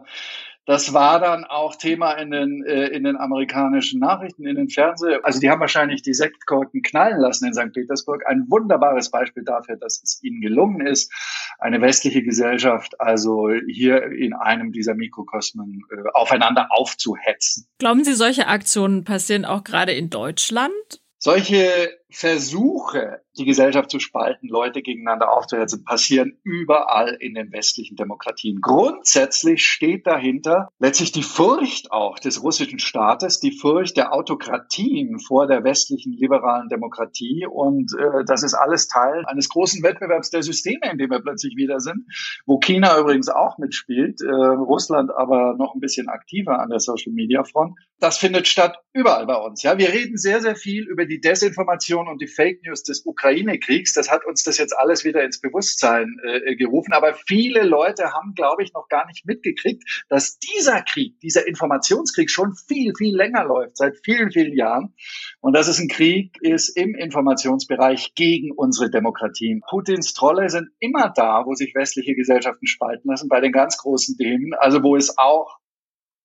das 0.70 0.94
war 0.94 1.18
dann 1.18 1.44
auch 1.44 1.74
Thema 1.74 2.12
in 2.12 2.30
den, 2.30 2.64
äh, 2.64 2.86
in 2.86 3.02
den 3.02 3.16
amerikanischen 3.16 3.98
Nachrichten, 3.98 4.46
in 4.46 4.54
den 4.54 4.68
Fernseh. 4.68 5.18
Also 5.24 5.40
die 5.40 5.50
haben 5.50 5.58
wahrscheinlich 5.58 6.02
die 6.02 6.14
Sektkorken 6.14 6.82
knallen 6.82 7.18
lassen 7.18 7.48
in 7.48 7.54
St. 7.54 7.72
Petersburg. 7.72 8.22
Ein 8.28 8.44
wunderbares 8.48 9.10
Beispiel 9.10 9.42
dafür, 9.42 9.74
dass 9.74 10.00
es 10.00 10.22
ihnen 10.22 10.40
gelungen 10.40 10.86
ist, 10.86 11.12
eine 11.58 11.80
westliche 11.80 12.22
Gesellschaft 12.22 13.00
also 13.00 13.50
hier 13.50 14.12
in 14.12 14.32
einem 14.32 14.70
dieser 14.70 14.94
Mikrokosmen 14.94 15.82
äh, 15.90 16.08
aufeinander 16.14 16.68
aufzuhetzen. 16.70 17.66
Glauben 17.80 18.04
Sie, 18.04 18.14
solche 18.14 18.46
Aktionen 18.46 19.02
passieren 19.02 19.44
auch 19.44 19.64
gerade 19.64 19.90
in 19.90 20.08
Deutschland? 20.08 20.70
Solche 21.18 21.99
Versuche, 22.12 23.20
die 23.38 23.44
Gesellschaft 23.44 23.90
zu 23.90 24.00
spalten, 24.00 24.48
Leute 24.48 24.82
gegeneinander 24.82 25.32
aufzuhetzen, 25.32 25.84
passieren 25.84 26.38
überall 26.42 27.16
in 27.20 27.34
den 27.34 27.52
westlichen 27.52 27.96
Demokratien. 27.96 28.60
Grundsätzlich 28.60 29.64
steht 29.64 30.06
dahinter 30.06 30.68
letztlich 30.78 31.12
die 31.12 31.22
Furcht 31.22 31.92
auch 31.92 32.18
des 32.18 32.42
russischen 32.42 32.78
Staates, 32.78 33.40
die 33.40 33.52
Furcht 33.52 33.96
der 33.96 34.12
Autokratien 34.12 35.18
vor 35.18 35.46
der 35.46 35.64
westlichen 35.64 36.12
liberalen 36.12 36.68
Demokratie. 36.68 37.46
Und 37.46 37.92
äh, 37.98 38.24
das 38.24 38.42
ist 38.42 38.54
alles 38.54 38.88
Teil 38.88 39.24
eines 39.26 39.48
großen 39.48 39.82
Wettbewerbs 39.82 40.30
der 40.30 40.42
Systeme, 40.42 40.90
in 40.90 40.98
dem 40.98 41.10
wir 41.10 41.20
plötzlich 41.20 41.56
wieder 41.56 41.80
sind, 41.80 42.04
wo 42.46 42.58
China 42.58 42.98
übrigens 42.98 43.28
auch 43.28 43.58
mitspielt, 43.58 44.20
äh, 44.20 44.30
Russland 44.30 45.10
aber 45.14 45.54
noch 45.56 45.74
ein 45.74 45.80
bisschen 45.80 46.08
aktiver 46.08 46.60
an 46.60 46.70
der 46.70 46.80
Social-Media-Front. 46.80 47.78
Das 47.98 48.18
findet 48.18 48.48
statt 48.48 48.78
überall 48.92 49.26
bei 49.26 49.36
uns. 49.36 49.62
Ja, 49.62 49.78
wir 49.78 49.92
reden 49.92 50.16
sehr, 50.16 50.40
sehr 50.40 50.56
viel 50.56 50.84
über 50.84 51.04
die 51.04 51.20
Desinformation 51.20 51.99
und 52.08 52.20
die 52.20 52.26
Fake 52.26 52.62
News 52.64 52.82
des 52.82 53.04
Ukraine-Kriegs. 53.04 53.94
Das 53.94 54.10
hat 54.10 54.26
uns 54.26 54.42
das 54.42 54.58
jetzt 54.58 54.76
alles 54.76 55.04
wieder 55.04 55.22
ins 55.22 55.40
Bewusstsein 55.40 56.16
äh, 56.24 56.56
gerufen. 56.56 56.92
Aber 56.92 57.14
viele 57.14 57.62
Leute 57.62 58.12
haben, 58.12 58.34
glaube 58.34 58.62
ich, 58.62 58.72
noch 58.72 58.88
gar 58.88 59.06
nicht 59.06 59.26
mitgekriegt, 59.26 60.04
dass 60.08 60.38
dieser 60.38 60.82
Krieg, 60.82 61.20
dieser 61.20 61.46
Informationskrieg 61.46 62.30
schon 62.30 62.54
viel, 62.68 62.92
viel 62.96 63.16
länger 63.16 63.44
läuft, 63.44 63.76
seit 63.76 63.96
vielen, 64.04 64.30
vielen 64.32 64.56
Jahren. 64.56 64.94
Und 65.40 65.54
dass 65.54 65.68
es 65.68 65.78
ein 65.78 65.88
Krieg 65.88 66.36
ist 66.40 66.76
im 66.76 66.94
Informationsbereich 66.94 68.14
gegen 68.14 68.50
unsere 68.52 68.90
Demokratien. 68.90 69.62
Putins 69.68 70.12
Trolle 70.14 70.48
sind 70.48 70.70
immer 70.80 71.12
da, 71.14 71.44
wo 71.46 71.54
sich 71.54 71.74
westliche 71.74 72.14
Gesellschaften 72.14 72.66
spalten 72.66 73.08
lassen, 73.08 73.28
bei 73.28 73.40
den 73.40 73.52
ganz 73.52 73.78
großen 73.78 74.16
Themen. 74.16 74.54
Also 74.54 74.82
wo 74.82 74.96
es 74.96 75.16
auch 75.16 75.59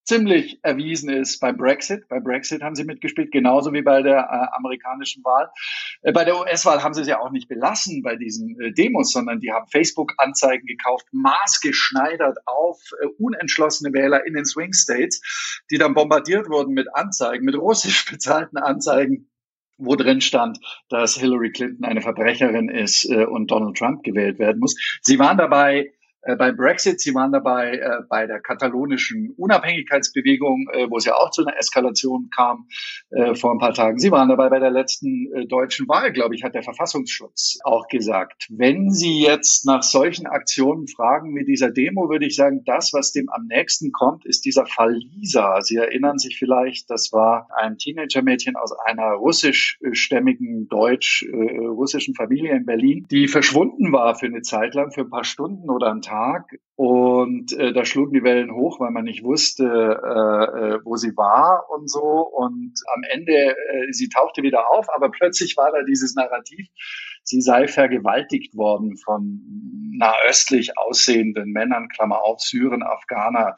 ziemlich 0.06 0.60
erwiesen 0.64 1.10
ist 1.10 1.40
beim 1.40 1.58
Brexit. 1.58 2.08
Bei 2.08 2.20
Brexit 2.20 2.62
haben 2.62 2.76
sie 2.76 2.84
mitgespielt, 2.84 3.32
genauso 3.32 3.74
wie 3.74 3.82
bei 3.82 4.02
der 4.02 4.20
äh, 4.20 4.56
amerikanischen 4.56 5.24
Wahl. 5.24 5.50
Äh, 6.02 6.12
bei 6.12 6.24
der 6.24 6.40
US-Wahl 6.40 6.84
haben 6.84 6.94
sie 6.94 7.02
es 7.02 7.08
ja 7.08 7.20
auch 7.20 7.32
nicht 7.32 7.48
belassen 7.48 8.04
bei 8.04 8.16
diesen 8.16 8.60
äh, 8.62 8.72
Demos, 8.72 9.12
sondern 9.12 9.40
die 9.40 9.52
haben 9.52 9.68
Facebook-Anzeigen 9.68 10.68
gekauft, 10.68 11.08
maßgeschneidert 11.12 12.38
auf 12.46 12.80
äh, 13.02 13.08
unentschlossene 13.18 13.94
Wähler 13.94 14.26
in 14.26 14.36
den 14.36 14.46
Swing 14.46 14.74
States, 14.74 15.64
die 15.72 15.78
dann 15.78 15.96
bombardiert 15.96 16.50
wurden 16.50 16.74
mit 16.74 16.88
Anzeigen, 16.94 17.44
mit 17.44 17.56
russisch 17.56 18.06
bezahlten 18.10 18.58
Anzeigen 18.58 19.30
wo 19.78 19.96
drin 19.96 20.22
stand, 20.22 20.60
dass 20.88 21.16
Hillary 21.16 21.52
Clinton 21.52 21.84
eine 21.84 22.02
Verbrecherin 22.02 22.70
ist 22.70 23.10
äh, 23.10 23.26
und 23.26 23.52
Donald 23.52 23.78
Trump 23.78 24.04
gewählt 24.04 24.40
werden 24.40 24.60
muss. 24.60 24.76
Sie 25.02 25.20
waren 25.20 25.38
dabei 25.38 25.92
äh, 26.25 26.36
beim 26.36 26.58
Brexit, 26.58 27.00
Sie 27.00 27.13
waren 27.13 27.32
dabei 27.32 27.77
äh, 27.77 28.01
bei 28.10 28.25
der 28.25 28.39
katalonischen 28.39 29.32
Unabhängigkeitsbewegung, 29.38 30.67
äh, 30.74 30.89
wo 30.89 30.98
es 30.98 31.05
ja 31.05 31.15
auch 31.15 31.29
zu 31.29 31.46
einer 31.46 31.55
Eskalation 31.58 32.29
kam 32.36 32.67
äh, 33.12 33.36
vor 33.36 33.51
ein 33.51 33.60
paar 33.60 33.75
Tagen. 33.75 34.00
Sie 34.00 34.12
waren 34.12 34.27
dabei 34.27 34.50
bei 34.50 34.58
der 34.58 34.72
letzten 34.72 35.32
äh, 35.34 35.46
deutschen 35.46 35.88
Wahl, 35.88 36.12
glaube 36.12 36.34
ich, 36.34 36.44
hat 36.44 36.55
der 36.55 36.63
Verfassungsschutz 36.63 37.60
auch 37.63 37.88
gesagt. 37.88 38.48
Wenn 38.50 38.89
Sie 38.89 39.22
jetzt 39.22 39.67
nach 39.67 39.84
solchen 39.84 40.25
Aktionen 40.25 40.88
fragen 40.88 41.32
mit 41.32 41.48
dieser 41.48 41.70
Demo, 41.70 42.10
würde 42.10 42.25
ich 42.25 42.36
sagen, 42.36 42.63
das, 42.65 42.91
was 42.91 43.12
dem 43.12 43.29
am 43.29 43.46
nächsten 43.46 43.91
kommt, 43.91 44.25
ist 44.25 44.46
dieser 44.46 44.65
Fall 44.65 44.96
Lisa. 44.96 45.62
Sie 45.62 45.75
erinnern 45.75 46.17
sich 46.17 46.39
vielleicht, 46.39 46.89
das 46.89 47.13
war 47.13 47.50
ein 47.55 47.77
Teenagermädchen 47.77 48.55
aus 48.55 48.72
einer 48.86 49.12
russischstämmigen 49.12 50.67
deutsch-russischen 50.70 52.15
äh, 52.15 52.17
Familie 52.17 52.55
in 52.55 52.65
Berlin, 52.65 53.05
die 53.12 53.27
verschwunden 53.27 53.91
war 53.91 54.15
für 54.15 54.25
eine 54.25 54.41
Zeit 54.41 54.74
lang, 54.74 54.91
für 54.91 55.01
ein 55.01 55.10
paar 55.12 55.24
Stunden 55.24 55.70
oder 55.70 55.91
einen 55.91 56.01
Tag 56.01 56.15
Tag 56.16 56.50
und 56.76 57.52
äh, 57.54 57.74
da 57.74 57.86
schlugen 57.86 58.14
die 58.14 58.24
Wellen 58.24 58.54
hoch, 58.54 58.80
weil 58.80 58.92
man 58.92 59.04
nicht 59.04 59.24
wusste, 59.24 59.66
äh, 59.66 60.76
äh, 60.76 60.80
wo 60.84 60.96
sie 60.96 61.16
war 61.16 61.66
und 61.70 61.90
so. 61.90 62.02
Und 62.02 62.74
am 62.94 63.04
Ende, 63.12 63.34
äh, 63.34 63.92
sie 63.92 64.10
tauchte 64.10 64.42
wieder 64.44 64.70
auf, 64.72 64.88
aber 64.94 65.10
plötzlich 65.10 65.58
war 65.58 65.72
da 65.72 65.84
dieses 65.84 66.16
Narrativ, 66.16 66.68
sie 67.24 67.42
sei 67.42 67.68
vergewaltigt 67.68 68.56
worden 68.56 68.98
von 68.98 69.42
nahöstlich 69.98 70.78
aussehenden 70.78 71.52
Männern, 71.52 71.90
Klammer 71.90 72.24
auf, 72.24 72.40
Syren, 72.40 72.84
Afghaner, 72.84 73.56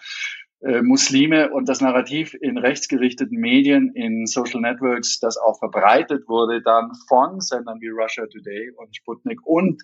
äh, 0.62 0.82
Muslime 0.82 1.52
und 1.52 1.70
das 1.70 1.82
Narrativ 1.82 2.34
in 2.34 2.58
rechtsgerichteten 2.58 3.38
Medien, 3.38 3.92
in 3.94 4.26
Social 4.26 4.62
Networks, 4.62 5.20
das 5.20 5.38
auch 5.38 5.60
verbreitet 5.60 6.28
wurde, 6.28 6.62
dann 6.62 6.92
von 7.08 7.42
Sendern 7.42 7.80
wie 7.80 7.90
Russia 7.90 8.26
Today 8.26 8.72
und 8.76 8.96
Sputnik 8.96 9.46
und 9.46 9.84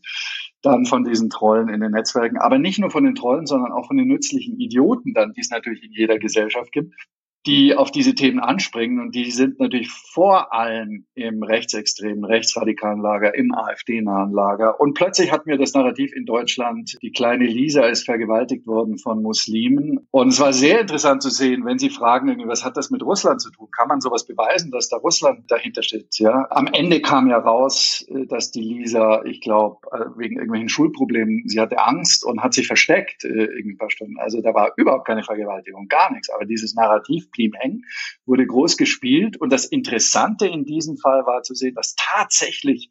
dann 0.64 0.86
von 0.86 1.04
diesen 1.04 1.30
Trollen 1.30 1.70
in 1.70 1.82
den 1.82 1.92
Netzwerken, 1.92 2.38
aber 2.38 2.58
nicht 2.58 2.80
nur 2.80 2.90
von 2.90 3.04
den 3.04 3.16
Trollen, 3.16 3.46
sondern 3.46 3.72
auch 3.72 3.88
von 3.88 3.98
den 3.98 4.08
nützlichen 4.08 4.60
Idioten 4.60 5.14
dann, 5.14 5.34
die 5.34 5.42
es 5.42 5.52
natürlich 5.52 5.84
in 5.84 5.92
jeder 5.92 6.18
Gesellschaft 6.18 6.72
gibt, 6.72 6.94
die 7.46 7.76
auf 7.76 7.92
diese 7.92 8.16
Themen 8.16 8.40
anspringen 8.40 9.00
und 9.00 9.16
die 9.16 9.32
sind 9.32 9.60
natürlich 9.60 9.92
vor 9.92 10.54
allem 10.54 11.06
im 11.14 11.44
rechtsextremen, 11.44 12.24
rechtsradikalen 12.24 13.02
Lager, 13.02 13.36
im 13.36 13.54
AfD-nahen 13.54 14.32
Lager. 14.32 14.80
Und 14.80 14.94
plötzlich 14.94 15.32
hatten 15.32 15.50
wir 15.50 15.58
das 15.58 15.74
Narrativ 15.74 16.14
in 16.16 16.26
Deutschland, 16.26 16.98
die 17.02 17.12
kleine 17.12 17.46
Lisa 17.46 17.86
ist 17.86 18.06
vergewaltigt 18.06 18.66
worden 18.66 18.98
von 18.98 19.22
Muslimen. 19.22 20.08
Und 20.12 20.30
es 20.30 20.40
war 20.40 20.54
sehr 20.54 20.80
interessant 20.80 21.22
zu 21.22 21.30
sehen, 21.30 21.66
wenn 21.66 21.80
Sie 21.80 21.90
fragen, 21.90 22.42
was 22.48 22.64
hat 22.64 22.78
das 22.78 22.90
mit 22.92 23.04
Russland 23.04 23.42
zu 23.42 23.52
tun? 23.52 23.68
Kann 23.72 23.90
man 23.90 24.00
sowas 24.00 24.26
beweisen, 24.26 24.72
dass 24.72 24.88
da 24.88 24.98
Russland 24.98 25.52
dahinter 25.52 25.84
steht? 25.84 26.18
Ja, 26.20 26.48
am 26.50 26.68
Ende 26.68 27.02
kam 27.02 27.28
ja 27.28 27.38
raus, 27.38 28.06
äh, 28.08 28.26
dass 28.26 28.52
die 28.52 28.62
Lisa, 28.62 29.24
ich 29.26 29.42
glaube, 29.42 29.78
äh, 29.92 30.06
wegen 30.16 30.36
irgendwelchen 30.36 30.70
Schulproblemen, 30.70 31.44
sie 31.48 31.60
hatte 31.60 31.80
Angst 31.80 32.26
und 32.26 32.42
hat 32.42 32.54
sich 32.54 32.68
versteckt 32.68 33.26
äh, 33.26 33.28
irgendwie 33.28 33.74
ein 33.74 33.78
paar 33.78 33.92
Stunden. 33.92 34.18
Also 34.18 34.42
da 34.42 34.54
war 34.54 34.72
überhaupt 34.78 35.06
keine 35.06 35.24
Vergewaltigung, 35.24 35.88
gar 35.88 36.12
nichts. 36.12 36.30
Aber 36.30 36.46
dieses 36.46 36.74
Narrativ 36.76 37.30
blieb 37.34 37.56
hängen, 37.60 37.84
wurde 38.26 38.46
groß 38.46 38.78
gespielt. 38.78 39.36
Und 39.38 39.52
das 39.52 39.66
Interessante 39.66 40.48
in 40.48 40.64
diesem 40.64 40.98
Fall 40.98 41.26
war 41.26 41.44
zu 41.44 41.54
sehen, 41.54 41.76
dass 41.76 41.96
tatsächlich 41.96 42.90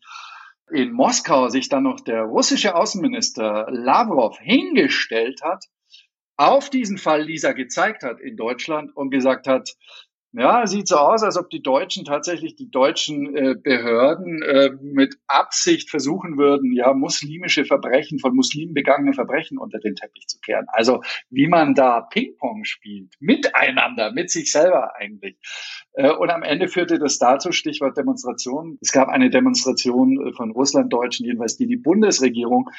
in 0.70 0.92
Moskau 0.92 1.48
sich 1.48 1.68
dann 1.68 1.84
noch 1.84 2.00
der 2.00 2.22
russische 2.22 2.74
Außenminister 2.74 3.66
Lavrov 3.70 4.38
hingestellt 4.38 5.40
hat, 5.42 5.64
auf 6.36 6.70
diesen 6.70 6.98
Fall 6.98 7.22
Lisa 7.22 7.52
gezeigt 7.52 8.02
hat 8.02 8.20
in 8.20 8.36
Deutschland 8.36 8.96
und 8.96 9.10
gesagt 9.10 9.46
hat, 9.46 9.70
ja, 10.34 10.66
sieht 10.66 10.88
so 10.88 10.96
aus, 10.96 11.22
als 11.22 11.36
ob 11.36 11.50
die 11.50 11.62
Deutschen 11.62 12.06
tatsächlich 12.06 12.56
die 12.56 12.70
deutschen 12.70 13.36
äh, 13.36 13.54
Behörden 13.54 14.42
äh, 14.42 14.70
mit 14.80 15.16
Absicht 15.26 15.90
versuchen 15.90 16.38
würden, 16.38 16.72
ja, 16.72 16.94
muslimische 16.94 17.66
Verbrechen, 17.66 18.18
von 18.18 18.34
Muslimen 18.34 18.72
begangene 18.72 19.12
Verbrechen 19.12 19.58
unter 19.58 19.78
den 19.78 19.94
Teppich 19.94 20.26
zu 20.28 20.38
kehren. 20.40 20.66
Also 20.68 21.02
wie 21.28 21.48
man 21.48 21.74
da 21.74 22.00
Ping-Pong 22.00 22.64
spielt, 22.64 23.12
miteinander, 23.20 24.12
mit 24.12 24.30
sich 24.30 24.50
selber 24.50 24.96
eigentlich. 24.96 25.36
Äh, 25.92 26.10
und 26.10 26.30
am 26.30 26.42
Ende 26.42 26.68
führte 26.68 26.98
das 26.98 27.18
dazu, 27.18 27.52
Stichwort 27.52 27.98
Demonstration. 27.98 28.78
Es 28.80 28.92
gab 28.92 29.08
eine 29.08 29.28
Demonstration 29.28 30.28
äh, 30.28 30.32
von 30.32 30.50
Russlanddeutschen, 30.50 31.26
jedenfalls 31.26 31.56
die 31.56 31.66
die 31.66 31.76
Bundesregierung 31.76 32.70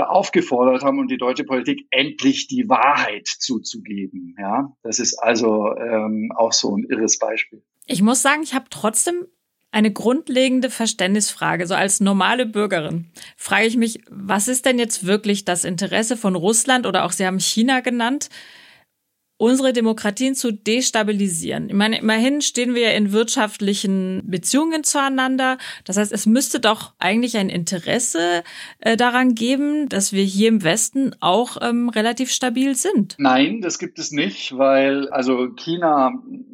aufgefordert 0.00 0.82
haben 0.82 0.98
und 0.98 1.10
die 1.10 1.18
deutsche 1.18 1.44
Politik 1.44 1.86
endlich 1.90 2.46
die 2.46 2.68
Wahrheit 2.68 3.26
zuzugeben. 3.26 4.34
Ja, 4.38 4.72
das 4.82 4.98
ist 4.98 5.18
also 5.18 5.74
ähm, 5.76 6.32
auch 6.34 6.52
so 6.52 6.76
ein 6.76 6.84
irres 6.88 7.18
Beispiel. 7.18 7.62
Ich 7.86 8.02
muss 8.02 8.22
sagen, 8.22 8.42
ich 8.42 8.54
habe 8.54 8.66
trotzdem 8.70 9.26
Eine 9.74 9.90
grundlegende 9.90 10.68
Verständnisfrage, 10.68 11.66
so 11.66 11.74
als 11.74 12.00
normale 12.00 12.44
Bürgerin, 12.44 13.06
frage 13.38 13.66
ich 13.66 13.78
mich, 13.78 14.00
was 14.10 14.46
ist 14.46 14.66
denn 14.66 14.78
jetzt 14.78 15.06
wirklich 15.06 15.46
das 15.46 15.64
Interesse 15.64 16.18
von 16.18 16.36
Russland 16.36 16.86
oder 16.86 17.06
auch 17.06 17.12
Sie 17.12 17.24
haben 17.24 17.40
China 17.40 17.80
genannt, 17.80 18.28
unsere 19.42 19.72
Demokratien 19.72 20.36
zu 20.36 20.52
destabilisieren. 20.52 21.68
Ich 21.68 21.74
meine, 21.74 21.98
immerhin 21.98 22.42
stehen 22.42 22.76
wir 22.76 22.82
ja 22.82 22.90
in 22.90 23.10
wirtschaftlichen 23.10 24.22
Beziehungen 24.24 24.84
zueinander. 24.84 25.58
Das 25.84 25.96
heißt, 25.96 26.12
es 26.12 26.26
müsste 26.26 26.60
doch 26.60 26.92
eigentlich 27.00 27.36
ein 27.36 27.48
Interesse 27.48 28.44
äh, 28.78 28.96
daran 28.96 29.34
geben, 29.34 29.88
dass 29.88 30.12
wir 30.12 30.22
hier 30.22 30.46
im 30.46 30.62
Westen 30.62 31.16
auch 31.18 31.56
ähm, 31.60 31.88
relativ 31.88 32.30
stabil 32.30 32.76
sind. 32.76 33.16
Nein, 33.18 33.60
das 33.62 33.80
gibt 33.80 33.98
es 33.98 34.12
nicht, 34.12 34.56
weil 34.56 35.08
also 35.08 35.48
China 35.56 36.12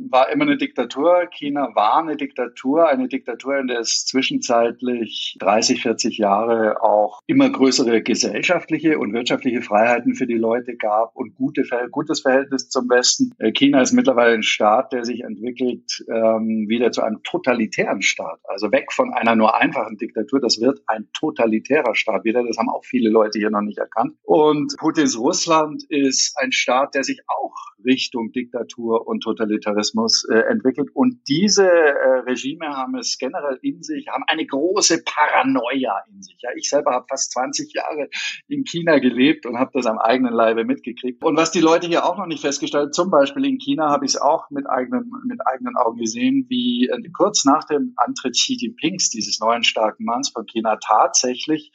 war 0.08 0.30
immer 0.30 0.44
eine 0.44 0.56
Diktatur. 0.56 1.26
China 1.30 1.68
war 1.74 1.98
eine 1.98 2.16
Diktatur, 2.16 2.88
eine 2.88 3.06
Diktatur, 3.06 3.58
in 3.58 3.66
der 3.66 3.80
es 3.80 4.06
zwischenzeitlich 4.06 5.36
30, 5.40 5.82
40 5.82 6.16
Jahre 6.16 6.82
auch 6.82 7.20
immer 7.26 7.50
größere 7.50 8.00
gesellschaftliche 8.00 8.98
und 8.98 9.12
wirtschaftliche 9.12 9.60
Freiheiten 9.60 10.14
für 10.14 10.26
die 10.26 10.38
Leute 10.38 10.74
gab 10.74 11.14
und 11.14 11.34
gute, 11.34 11.64
gutes 11.90 12.22
Verhältnis 12.22 12.70
zum 12.78 12.88
Westen. 12.88 13.34
Äh, 13.38 13.52
China 13.52 13.82
ist 13.82 13.92
mittlerweile 13.92 14.34
ein 14.34 14.42
Staat, 14.42 14.92
der 14.92 15.04
sich 15.04 15.22
entwickelt 15.22 16.04
ähm, 16.08 16.66
wieder 16.68 16.92
zu 16.92 17.02
einem 17.02 17.22
totalitären 17.22 18.02
Staat. 18.02 18.40
Also 18.44 18.70
weg 18.70 18.92
von 18.92 19.12
einer 19.12 19.34
nur 19.34 19.56
einfachen 19.56 19.96
Diktatur. 19.96 20.40
Das 20.40 20.60
wird 20.60 20.80
ein 20.86 21.08
totalitärer 21.12 21.94
Staat 21.94 22.24
wieder. 22.24 22.44
Das 22.44 22.58
haben 22.58 22.68
auch 22.68 22.84
viele 22.84 23.10
Leute 23.10 23.38
hier 23.38 23.50
noch 23.50 23.62
nicht 23.62 23.78
erkannt. 23.78 24.14
Und 24.22 24.76
Putins 24.78 25.18
Russland 25.18 25.84
ist 25.88 26.36
ein 26.38 26.52
Staat, 26.52 26.94
der 26.94 27.02
sich 27.02 27.20
auch 27.26 27.54
Richtung 27.84 28.32
Diktatur 28.32 29.06
und 29.06 29.22
Totalitarismus 29.22 30.24
äh, 30.30 30.38
entwickelt. 30.50 30.90
Und 30.94 31.20
diese 31.28 31.68
äh, 31.68 32.18
Regime 32.26 32.68
haben 32.68 32.96
es 32.96 33.18
generell 33.18 33.58
in 33.62 33.82
sich, 33.82 34.08
haben 34.08 34.24
eine 34.26 34.46
große 34.46 35.02
Paranoia 35.04 36.02
in 36.10 36.22
sich. 36.22 36.36
Ja, 36.40 36.50
ich 36.56 36.68
selber 36.68 36.92
habe 36.92 37.06
fast 37.08 37.32
20 37.32 37.72
Jahre 37.74 38.08
in 38.48 38.64
China 38.64 38.98
gelebt 38.98 39.46
und 39.46 39.58
habe 39.58 39.70
das 39.74 39.86
am 39.86 39.98
eigenen 39.98 40.32
Leibe 40.32 40.64
mitgekriegt. 40.64 41.24
Und 41.24 41.36
was 41.36 41.50
die 41.50 41.60
Leute 41.60 41.86
hier 41.86 42.04
auch 42.04 42.18
noch 42.18 42.26
nicht 42.26 42.42
festgestellt, 42.42 42.67
zum 42.70 43.10
Beispiel 43.10 43.44
in 43.44 43.58
China 43.58 43.90
habe 43.90 44.04
ich 44.04 44.14
es 44.14 44.20
auch 44.20 44.50
mit 44.50 44.68
eigenen, 44.68 45.10
mit 45.26 45.40
eigenen 45.46 45.76
Augen 45.76 45.98
gesehen, 45.98 46.46
wie 46.48 46.88
äh, 46.88 47.10
kurz 47.10 47.44
nach 47.44 47.64
dem 47.64 47.94
Antritt 47.96 48.34
Xi 48.34 48.56
Jinpings, 48.58 49.10
dieses 49.10 49.40
neuen 49.40 49.62
starken 49.62 50.04
Manns 50.04 50.30
von 50.30 50.46
China, 50.46 50.76
tatsächlich, 50.76 51.72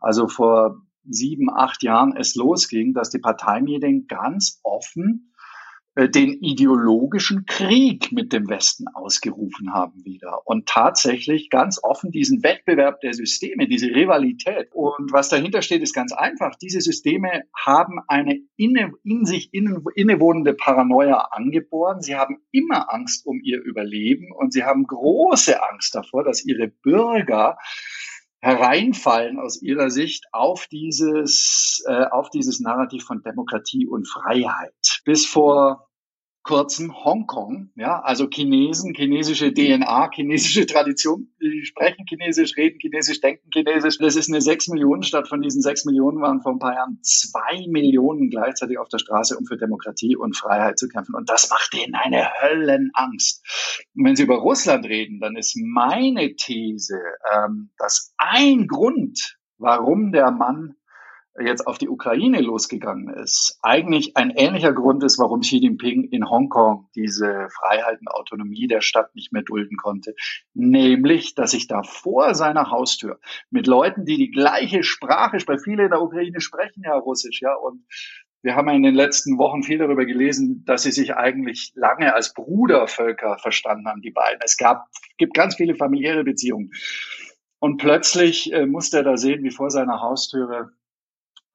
also 0.00 0.28
vor 0.28 0.82
sieben, 1.08 1.50
acht 1.50 1.82
Jahren 1.82 2.16
es 2.16 2.34
losging, 2.34 2.92
dass 2.92 3.10
die 3.10 3.18
Parteimedien 3.18 4.06
ganz 4.06 4.60
offen 4.62 5.32
den 5.96 6.34
ideologischen 6.42 7.46
Krieg 7.46 8.12
mit 8.12 8.32
dem 8.32 8.50
Westen 8.50 8.86
ausgerufen 8.88 9.72
haben 9.72 10.04
wieder 10.04 10.46
und 10.46 10.66
tatsächlich 10.68 11.48
ganz 11.48 11.82
offen 11.82 12.10
diesen 12.10 12.42
Wettbewerb 12.42 13.00
der 13.00 13.14
Systeme, 13.14 13.66
diese 13.66 13.86
Rivalität. 13.86 14.68
Und 14.74 15.12
was 15.12 15.30
dahinter 15.30 15.62
steht, 15.62 15.82
ist 15.82 15.94
ganz 15.94 16.12
einfach. 16.12 16.54
Diese 16.56 16.82
Systeme 16.82 17.44
haben 17.54 18.00
eine 18.08 18.38
inne, 18.56 18.92
in 19.04 19.24
sich 19.24 19.54
innen, 19.54 19.82
innewohnende 19.94 20.52
Paranoia 20.52 21.28
angeboren. 21.30 22.02
Sie 22.02 22.16
haben 22.16 22.42
immer 22.50 22.92
Angst 22.92 23.26
um 23.26 23.40
ihr 23.42 23.62
Überleben 23.62 24.32
und 24.32 24.52
sie 24.52 24.64
haben 24.64 24.86
große 24.86 25.62
Angst 25.62 25.94
davor, 25.94 26.24
dass 26.24 26.44
ihre 26.44 26.68
Bürger 26.68 27.56
hereinfallen 28.40 29.40
aus 29.40 29.62
ihrer 29.62 29.90
Sicht 29.90 30.26
auf 30.32 30.66
dieses, 30.66 31.82
äh, 31.88 32.04
auf 32.04 32.28
dieses 32.30 32.60
Narrativ 32.60 33.04
von 33.04 33.22
Demokratie 33.22 33.86
und 33.86 34.06
Freiheit. 34.06 35.00
Bis 35.04 35.26
vor 35.26 35.85
kurzem 36.46 36.94
Hongkong, 37.04 37.70
ja, 37.74 38.00
also 38.00 38.28
Chinesen, 38.30 38.94
chinesische 38.94 39.52
DNA, 39.52 40.10
chinesische 40.14 40.64
Tradition, 40.64 41.28
die 41.42 41.64
sprechen 41.64 42.06
Chinesisch, 42.08 42.56
reden 42.56 42.78
Chinesisch, 42.78 43.20
denken 43.20 43.50
Chinesisch. 43.52 43.98
Das 43.98 44.14
ist 44.14 44.28
eine 44.28 44.40
sechs 44.40 44.68
Millionen 44.68 45.02
Stadt. 45.02 45.28
Von 45.28 45.42
diesen 45.42 45.60
sechs 45.60 45.84
Millionen 45.84 46.22
waren 46.22 46.42
vor 46.42 46.52
ein 46.52 46.60
paar 46.60 46.74
Jahren 46.74 47.00
zwei 47.02 47.66
Millionen 47.68 48.30
gleichzeitig 48.30 48.78
auf 48.78 48.88
der 48.88 48.98
Straße, 48.98 49.36
um 49.36 49.44
für 49.44 49.56
Demokratie 49.56 50.16
und 50.16 50.36
Freiheit 50.36 50.78
zu 50.78 50.86
kämpfen. 50.88 51.16
Und 51.16 51.28
das 51.28 51.50
macht 51.50 51.72
denen 51.72 51.96
eine 51.96 52.30
Höllenangst. 52.40 53.88
Und 53.96 54.04
wenn 54.04 54.14
Sie 54.14 54.22
über 54.22 54.36
Russland 54.36 54.86
reden, 54.86 55.18
dann 55.18 55.36
ist 55.36 55.56
meine 55.56 56.36
These, 56.36 57.00
ähm, 57.34 57.70
dass 57.76 58.14
ein 58.18 58.68
Grund, 58.68 59.36
warum 59.58 60.12
der 60.12 60.30
Mann 60.30 60.76
jetzt 61.40 61.66
auf 61.66 61.78
die 61.78 61.88
Ukraine 61.88 62.40
losgegangen 62.40 63.08
ist, 63.08 63.58
eigentlich 63.62 64.16
ein 64.16 64.30
ähnlicher 64.30 64.72
Grund 64.72 65.02
ist, 65.04 65.18
warum 65.18 65.40
Xi 65.40 65.58
Jinping 65.58 66.04
in 66.04 66.28
Hongkong 66.28 66.88
diese 66.94 67.48
Freiheit 67.50 68.00
und 68.00 68.08
Autonomie 68.08 68.66
der 68.66 68.80
Stadt 68.80 69.14
nicht 69.14 69.32
mehr 69.32 69.42
dulden 69.42 69.76
konnte. 69.76 70.14
Nämlich, 70.54 71.34
dass 71.34 71.52
sich 71.52 71.66
da 71.66 71.82
vor 71.82 72.34
seiner 72.34 72.70
Haustür 72.70 73.18
mit 73.50 73.66
Leuten, 73.66 74.04
die 74.04 74.16
die 74.16 74.30
gleiche 74.30 74.82
Sprache, 74.82 75.38
weil 75.46 75.58
viele 75.58 75.84
in 75.84 75.90
der 75.90 76.02
Ukraine 76.02 76.40
sprechen 76.40 76.82
ja 76.84 76.94
Russisch, 76.94 77.40
ja, 77.42 77.54
und 77.54 77.84
wir 78.42 78.54
haben 78.54 78.68
ja 78.68 78.74
in 78.74 78.84
den 78.84 78.94
letzten 78.94 79.38
Wochen 79.38 79.64
viel 79.64 79.78
darüber 79.78 80.04
gelesen, 80.04 80.64
dass 80.66 80.84
sie 80.84 80.92
sich 80.92 81.16
eigentlich 81.16 81.72
lange 81.74 82.14
als 82.14 82.32
Brudervölker 82.32 83.38
verstanden 83.38 83.88
haben, 83.88 84.02
die 84.02 84.12
beiden. 84.12 84.40
Es 84.44 84.56
gab, 84.56 84.86
gibt 85.18 85.34
ganz 85.34 85.56
viele 85.56 85.74
familiäre 85.74 86.22
Beziehungen. 86.22 86.70
Und 87.58 87.78
plötzlich 87.78 88.52
äh, 88.52 88.66
musste 88.66 88.98
er 88.98 89.02
da 89.02 89.16
sehen, 89.16 89.42
wie 89.42 89.50
vor 89.50 89.70
seiner 89.70 90.00
Haustüre 90.00 90.70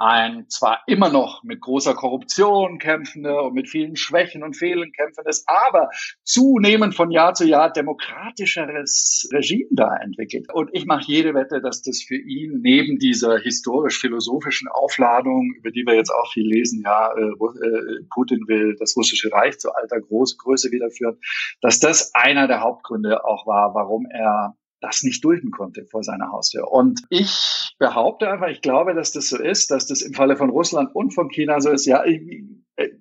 ein 0.02 0.50
zwar 0.50 0.80
immer 0.88 1.10
noch 1.10 1.44
mit 1.44 1.62
großer 1.62 1.94
Korruption 1.94 2.80
kämpfende 2.80 3.40
und 3.40 3.54
mit 3.54 3.70
vielen 3.70 3.96
Schwächen 3.96 4.44
und 4.44 4.58
Fehlern 4.58 4.92
kämpfendes, 4.92 5.46
aber 5.48 5.90
zunehmend 6.24 6.96
von 6.96 7.12
Jahr 7.12 7.36
zu 7.36 7.46
Jahr 7.46 7.72
demokratischeres 7.72 9.30
Regime 9.32 9.70
da 9.72 9.96
entwickelt. 9.98 10.48
Und 10.52 10.72
ich 10.74 10.86
mache 10.86 11.04
jede 11.06 11.36
Wette, 11.36 11.62
dass 11.62 11.84
das 11.84 12.02
für 12.02 12.18
ihn 12.18 12.62
neben 12.64 12.98
dieser 12.98 13.38
historisch-philosophischen 13.38 14.68
Aufladung, 14.70 15.54
über 15.58 15.70
die 15.70 15.86
wir 15.86 15.94
jetzt 15.94 16.12
auch 16.12 16.32
viel 16.32 16.48
lesen, 16.48 16.82
ja, 16.84 17.12
äh, 17.16 17.22
äh, 17.22 18.04
Putin 18.10 18.48
will 18.48 18.76
das 18.80 18.98
russische 18.98 19.32
Reich 19.32 19.60
zu 19.60 19.72
alter 19.72 20.02
Größe 20.02 20.72
wiederführen, 20.72 21.20
dass 21.62 21.80
das 21.80 22.16
einer 22.16 22.48
der 22.48 22.62
Hauptgründe 22.62 23.24
auch 23.24 23.46
war, 23.46 23.76
warum 23.76 24.08
er 24.08 24.56
das 24.82 25.04
nicht 25.04 25.24
dulden 25.24 25.52
konnte 25.52 25.86
vor 25.86 26.04
seiner 26.04 26.32
Haustür. 26.32 26.72
Und 26.72 27.02
ich 27.10 27.76
behaupte 27.80 28.30
einfach, 28.30 28.48
ich 28.48 28.62
glaube, 28.62 28.94
dass 28.94 29.12
das 29.12 29.30
so 29.30 29.38
ist, 29.38 29.72
dass 29.72 29.88
das 29.88 30.02
im 30.02 30.14
Falle 30.14 30.36
von 30.36 30.50
Russland 30.50 30.94
und 30.94 31.14
von 31.14 31.30
China 31.30 31.62
so 31.62 31.70
ist. 31.70 31.86
Ja, 31.86 32.04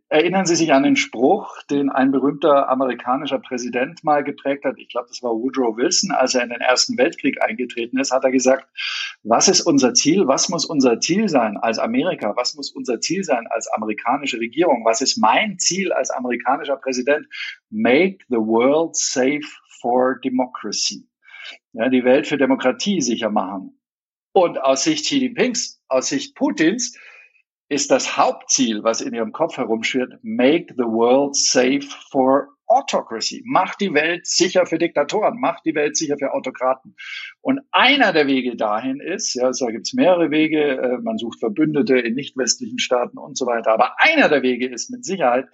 erinnern 0.09 0.47
Sie 0.47 0.57
sich 0.57 0.73
an 0.73 0.83
den 0.83 0.97
Spruch, 0.97 1.63
den 1.71 1.91
ein 1.91 2.11
berühmter 2.11 2.69
amerikanischer 2.69 3.39
Präsident 3.39 4.05
mal 4.05 4.25
geprägt 4.25 4.65
hat. 4.65 4.79
Ich 4.79 4.89
glaube, 4.89 5.09
das 5.09 5.23
war 5.23 5.33
Woodrow 5.33 5.77
Wilson, 5.77 6.11
als 6.11 6.35
er 6.35 6.43
in 6.43 6.51
den 6.51 6.61
Ersten 6.61 6.99
Weltkrieg 6.99 7.43
eingetreten 7.43 7.99
ist, 7.99 8.13
hat 8.13 8.25
er 8.25 8.31
gesagt, 8.31 8.69
was 9.23 9.49
ist 9.49 9.63
unser 9.63 9.95
Ziel? 9.95 10.27
Was 10.27 10.49
muss 10.49 10.65
unser 10.65 11.01
Ziel 11.01 11.29
sein 11.29 11.57
als 11.57 11.79
Amerika? 11.79 12.35
Was 12.37 12.55
muss 12.55 12.71
unser 12.71 13.01
Ziel 13.01 13.25
sein 13.25 13.47
als 13.49 13.69
amerikanische 13.69 14.39
Regierung? 14.39 14.85
Was 14.85 15.01
ist 15.01 15.19
mein 15.19 15.59
Ziel 15.59 15.93
als 15.93 16.11
amerikanischer 16.11 16.77
Präsident? 16.77 17.27
Make 17.71 18.19
the 18.29 18.37
world 18.37 18.97
safe 18.97 19.47
for 19.81 20.19
democracy 20.23 21.10
ja, 21.73 21.89
die 21.89 22.05
Welt 22.05 22.27
für 22.27 22.39
Demokratie 22.39 23.01
sicher 23.01 23.31
machen. 23.31 23.81
Und 24.33 24.59
aus 24.59 24.85
Sicht 24.85 25.07
Xi 25.07 25.19
Jinpings, 25.19 25.83
aus 25.89 26.09
Sicht 26.09 26.35
Putins, 26.35 26.97
ist 27.69 27.91
das 27.91 28.17
Hauptziel, 28.17 28.83
was 28.83 29.01
in 29.01 29.15
ihrem 29.15 29.33
Kopf 29.33 29.57
herumschwirrt, 29.57 30.19
make 30.23 30.75
the 30.77 30.85
world 30.85 31.37
safe 31.37 31.83
for 32.11 32.49
Autocracy. 32.67 33.43
Macht 33.45 33.81
die 33.81 33.95
Welt 33.95 34.27
sicher 34.27 34.67
für 34.67 34.79
Diktatoren, 34.79 35.41
macht 35.41 35.65
die 35.65 35.75
Welt 35.75 35.97
sicher 35.97 36.17
für 36.19 36.33
Autokraten. 36.33 36.97
Und 37.43 37.61
einer 37.73 38.13
der 38.13 38.27
Wege 38.27 38.57
dahin 38.57 39.01
ist, 39.01 39.35
ja, 39.35 39.51
da 39.51 39.71
gibt 39.71 39.87
es 39.87 39.95
mehrere 39.95 40.31
Wege, 40.31 40.61
äh, 40.61 40.99
man 40.99 41.17
sucht 41.17 41.41
Verbündete 41.41 41.99
in 41.99 42.15
nicht 42.15 42.37
westlichen 42.37 42.79
Staaten 42.79 43.19
und 43.19 43.39
so 43.39 43.47
weiter. 43.47 43.73
Aber 43.73 43.95
einer 43.99 44.29
der 44.29 44.43
Wege 44.43 44.69
ist 44.69 44.91
mit 44.91 45.05
Sicherheit, 45.05 45.47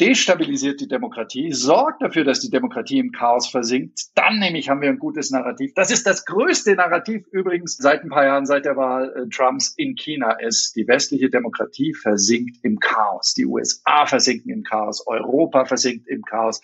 destabilisiert 0.00 0.80
die 0.80 0.88
Demokratie, 0.88 1.52
sorgt 1.52 2.02
dafür, 2.02 2.24
dass 2.24 2.40
die 2.40 2.50
Demokratie 2.50 2.98
im 2.98 3.12
Chaos 3.12 3.48
versinkt. 3.48 4.16
Dann 4.16 4.40
nämlich 4.40 4.68
haben 4.68 4.80
wir 4.80 4.88
ein 4.88 4.98
gutes 4.98 5.30
Narrativ. 5.30 5.72
Das 5.74 5.90
ist 5.90 6.06
das 6.06 6.24
größte 6.24 6.74
Narrativ 6.74 7.26
übrigens 7.30 7.76
seit 7.76 8.02
ein 8.02 8.10
paar 8.10 8.24
Jahren, 8.24 8.46
seit 8.46 8.64
der 8.64 8.76
Wahl 8.76 9.14
äh, 9.14 9.28
Trumps 9.28 9.74
in 9.76 9.94
China 9.94 10.32
ist. 10.32 10.74
Die 10.74 10.88
westliche 10.88 11.30
Demokratie 11.30 11.94
versinkt 11.94 12.58
im 12.62 12.78
Chaos. 12.80 13.34
Die 13.34 13.46
USA 13.46 14.06
versinken 14.06 14.50
im 14.50 14.62
Chaos. 14.64 15.06
Europa 15.06 15.64
versinkt 15.64 16.08
im 16.08 16.22
Chaos. 16.22 16.60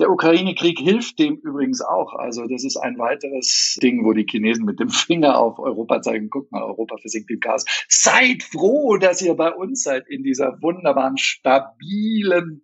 Der 0.00 0.10
Ukraine-Krieg 0.10 0.78
hilft 0.78 1.18
dem 1.20 1.36
übrigens 1.36 1.80
auch. 1.80 2.14
Also 2.14 2.46
das 2.46 2.64
ist 2.64 2.76
ein 2.76 2.98
weiteres 2.98 3.78
Ding, 3.80 4.03
wo 4.04 4.12
die 4.12 4.26
Chinesen 4.28 4.64
mit 4.64 4.80
dem 4.80 4.88
Finger 4.90 5.38
auf 5.38 5.58
Europa 5.58 6.02
zeigen. 6.02 6.30
Guck 6.30 6.50
mal, 6.52 6.62
Europa 6.62 6.96
versinkt 6.98 7.30
im 7.30 7.40
Chaos. 7.40 7.64
Seid 7.88 8.42
froh, 8.42 8.96
dass 8.96 9.22
ihr 9.22 9.34
bei 9.34 9.52
uns 9.52 9.82
seid 9.82 10.08
in 10.08 10.22
dieser 10.22 10.60
wunderbaren, 10.62 11.16
stabilen 11.18 12.62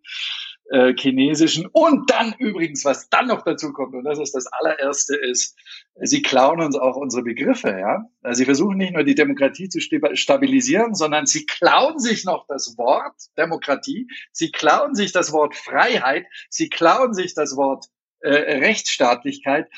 äh, 0.70 0.94
chinesischen. 0.96 1.66
Und 1.66 2.10
dann 2.10 2.34
übrigens, 2.38 2.84
was 2.84 3.08
dann 3.08 3.26
noch 3.26 3.42
dazu 3.42 3.72
kommt, 3.72 3.94
und 3.94 4.04
das 4.04 4.18
ist 4.18 4.34
das 4.34 4.46
allererste, 4.46 5.16
ist, 5.16 5.58
sie 6.00 6.22
klauen 6.22 6.60
uns 6.60 6.76
auch 6.76 6.96
unsere 6.96 7.24
Begriffe. 7.24 7.70
Ja? 7.70 8.04
Also 8.22 8.38
sie 8.38 8.44
versuchen 8.44 8.78
nicht 8.78 8.94
nur 8.94 9.04
die 9.04 9.14
Demokratie 9.14 9.68
zu 9.68 9.80
stabilisieren, 9.80 10.94
sondern 10.94 11.26
sie 11.26 11.44
klauen 11.44 11.98
sich 11.98 12.24
noch 12.24 12.46
das 12.46 12.76
Wort 12.78 13.16
Demokratie, 13.36 14.06
sie 14.32 14.52
klauen 14.52 14.94
sich 14.94 15.12
das 15.12 15.32
Wort 15.32 15.54
Freiheit, 15.56 16.26
sie 16.48 16.68
klauen 16.68 17.14
sich 17.14 17.34
das 17.34 17.56
Wort 17.56 17.86
äh, 18.20 18.30
Rechtsstaatlichkeit 18.30 19.68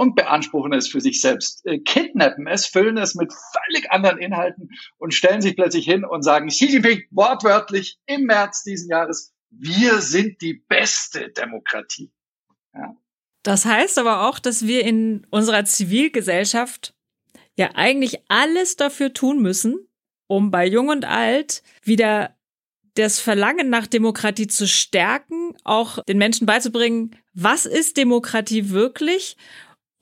und 0.00 0.14
beanspruchen 0.14 0.72
es 0.72 0.88
für 0.88 1.02
sich 1.02 1.20
selbst, 1.20 1.60
äh, 1.66 1.78
kidnappen 1.78 2.46
es, 2.46 2.64
füllen 2.64 2.96
es 2.96 3.14
mit 3.14 3.30
völlig 3.52 3.90
anderen 3.92 4.16
Inhalten 4.16 4.70
und 4.96 5.12
stellen 5.12 5.42
sich 5.42 5.56
plötzlich 5.56 5.84
hin 5.84 6.06
und 6.06 6.22
sagen 6.22 6.48
Xi 6.48 6.70
Jinping 6.72 7.02
wortwörtlich 7.10 7.98
im 8.06 8.24
März 8.24 8.62
diesen 8.62 8.88
Jahres, 8.88 9.34
wir 9.50 10.00
sind 10.00 10.40
die 10.40 10.54
beste 10.54 11.28
Demokratie. 11.32 12.10
Ja. 12.72 12.96
Das 13.42 13.66
heißt 13.66 13.98
aber 13.98 14.26
auch, 14.26 14.38
dass 14.38 14.66
wir 14.66 14.86
in 14.86 15.26
unserer 15.28 15.66
Zivilgesellschaft 15.66 16.94
ja 17.58 17.72
eigentlich 17.74 18.22
alles 18.28 18.76
dafür 18.76 19.12
tun 19.12 19.42
müssen, 19.42 19.86
um 20.28 20.50
bei 20.50 20.66
Jung 20.66 20.88
und 20.88 21.04
Alt 21.04 21.62
wieder 21.82 22.34
das 22.94 23.20
Verlangen 23.20 23.68
nach 23.68 23.86
Demokratie 23.86 24.46
zu 24.46 24.66
stärken, 24.66 25.54
auch 25.62 26.02
den 26.04 26.16
Menschen 26.16 26.46
beizubringen, 26.46 27.16
was 27.34 27.66
ist 27.66 27.98
Demokratie 27.98 28.70
wirklich? 28.70 29.36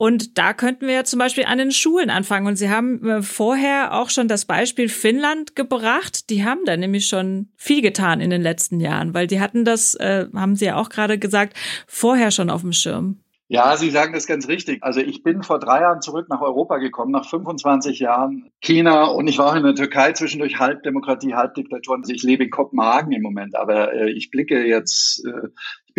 Und 0.01 0.37
da 0.37 0.53
könnten 0.53 0.87
wir 0.87 0.93
ja 0.93 1.03
zum 1.03 1.19
Beispiel 1.19 1.43
an 1.43 1.57
den 1.57 1.73
Schulen 1.73 2.09
anfangen. 2.09 2.47
Und 2.47 2.55
Sie 2.55 2.69
haben 2.69 3.05
äh, 3.05 3.21
vorher 3.21 3.93
auch 3.93 4.09
schon 4.09 4.29
das 4.29 4.45
Beispiel 4.45 4.87
Finnland 4.87 5.57
gebracht. 5.57 6.29
Die 6.29 6.45
haben 6.45 6.61
da 6.63 6.77
nämlich 6.77 7.07
schon 7.07 7.49
viel 7.57 7.81
getan 7.81 8.21
in 8.21 8.29
den 8.29 8.41
letzten 8.41 8.79
Jahren, 8.79 9.13
weil 9.13 9.27
die 9.27 9.41
hatten 9.41 9.65
das, 9.65 9.95
äh, 9.95 10.27
haben 10.33 10.55
Sie 10.55 10.63
ja 10.63 10.77
auch 10.77 10.87
gerade 10.87 11.19
gesagt, 11.19 11.57
vorher 11.85 12.31
schon 12.31 12.49
auf 12.49 12.61
dem 12.61 12.71
Schirm. 12.71 13.19
Ja, 13.49 13.75
Sie 13.75 13.89
sagen 13.89 14.13
das 14.13 14.25
ganz 14.25 14.47
richtig. 14.47 14.83
Also 14.83 15.01
ich 15.01 15.23
bin 15.23 15.43
vor 15.43 15.59
drei 15.59 15.81
Jahren 15.81 16.01
zurück 16.01 16.27
nach 16.29 16.39
Europa 16.39 16.77
gekommen, 16.77 17.11
nach 17.11 17.27
25 17.27 17.99
Jahren 17.99 18.51
China 18.61 19.05
und 19.05 19.27
ich 19.27 19.39
war 19.39 19.47
auch 19.47 19.55
in 19.55 19.63
der 19.63 19.73
Türkei 19.73 20.13
zwischendurch 20.13 20.59
halb 20.59 20.83
Demokratie, 20.83 21.33
halb 21.33 21.55
Diktatur. 21.55 21.97
Also 21.97 22.13
ich 22.13 22.21
lebe 22.21 22.43
in 22.43 22.51
Kopenhagen 22.51 23.11
im 23.11 23.23
Moment, 23.23 23.55
aber 23.55 23.91
äh, 23.91 24.11
ich 24.11 24.29
blicke 24.29 24.65
jetzt, 24.65 25.25
äh, 25.25 25.47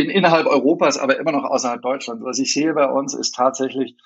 bin 0.00 0.08
innerhalb 0.08 0.46
Europas, 0.46 0.96
aber 0.96 1.18
immer 1.18 1.32
noch 1.32 1.44
außerhalb 1.44 1.82
Deutschlands. 1.82 2.24
Was 2.24 2.38
ich 2.38 2.54
sehe 2.54 2.72
bei 2.72 2.86
uns 2.86 3.12
ist 3.12 3.34
tatsächlich 3.34 3.96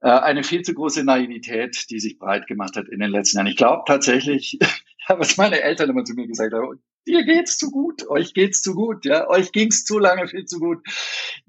äh, 0.00 0.08
eine 0.08 0.42
viel 0.42 0.62
zu 0.62 0.74
große 0.74 1.04
Naivität, 1.04 1.88
die 1.90 2.00
sich 2.00 2.18
breit 2.18 2.48
gemacht 2.48 2.76
hat 2.76 2.88
in 2.88 2.98
den 2.98 3.10
letzten 3.10 3.36
Jahren. 3.36 3.46
Ich 3.46 3.56
glaube 3.56 3.84
tatsächlich, 3.86 4.58
was 5.08 5.36
meine 5.36 5.60
Eltern 5.60 5.90
immer 5.90 6.02
zu 6.02 6.14
mir 6.14 6.26
gesagt 6.26 6.52
haben, 6.52 6.82
Ihr 7.04 7.24
geht's 7.24 7.58
zu 7.58 7.72
gut, 7.72 8.08
euch 8.08 8.32
geht's 8.32 8.62
zu 8.62 8.74
gut, 8.74 9.04
ja, 9.04 9.28
euch 9.28 9.50
ging's 9.50 9.84
zu 9.84 9.98
lange 9.98 10.28
viel 10.28 10.44
zu 10.44 10.60
gut. 10.60 10.86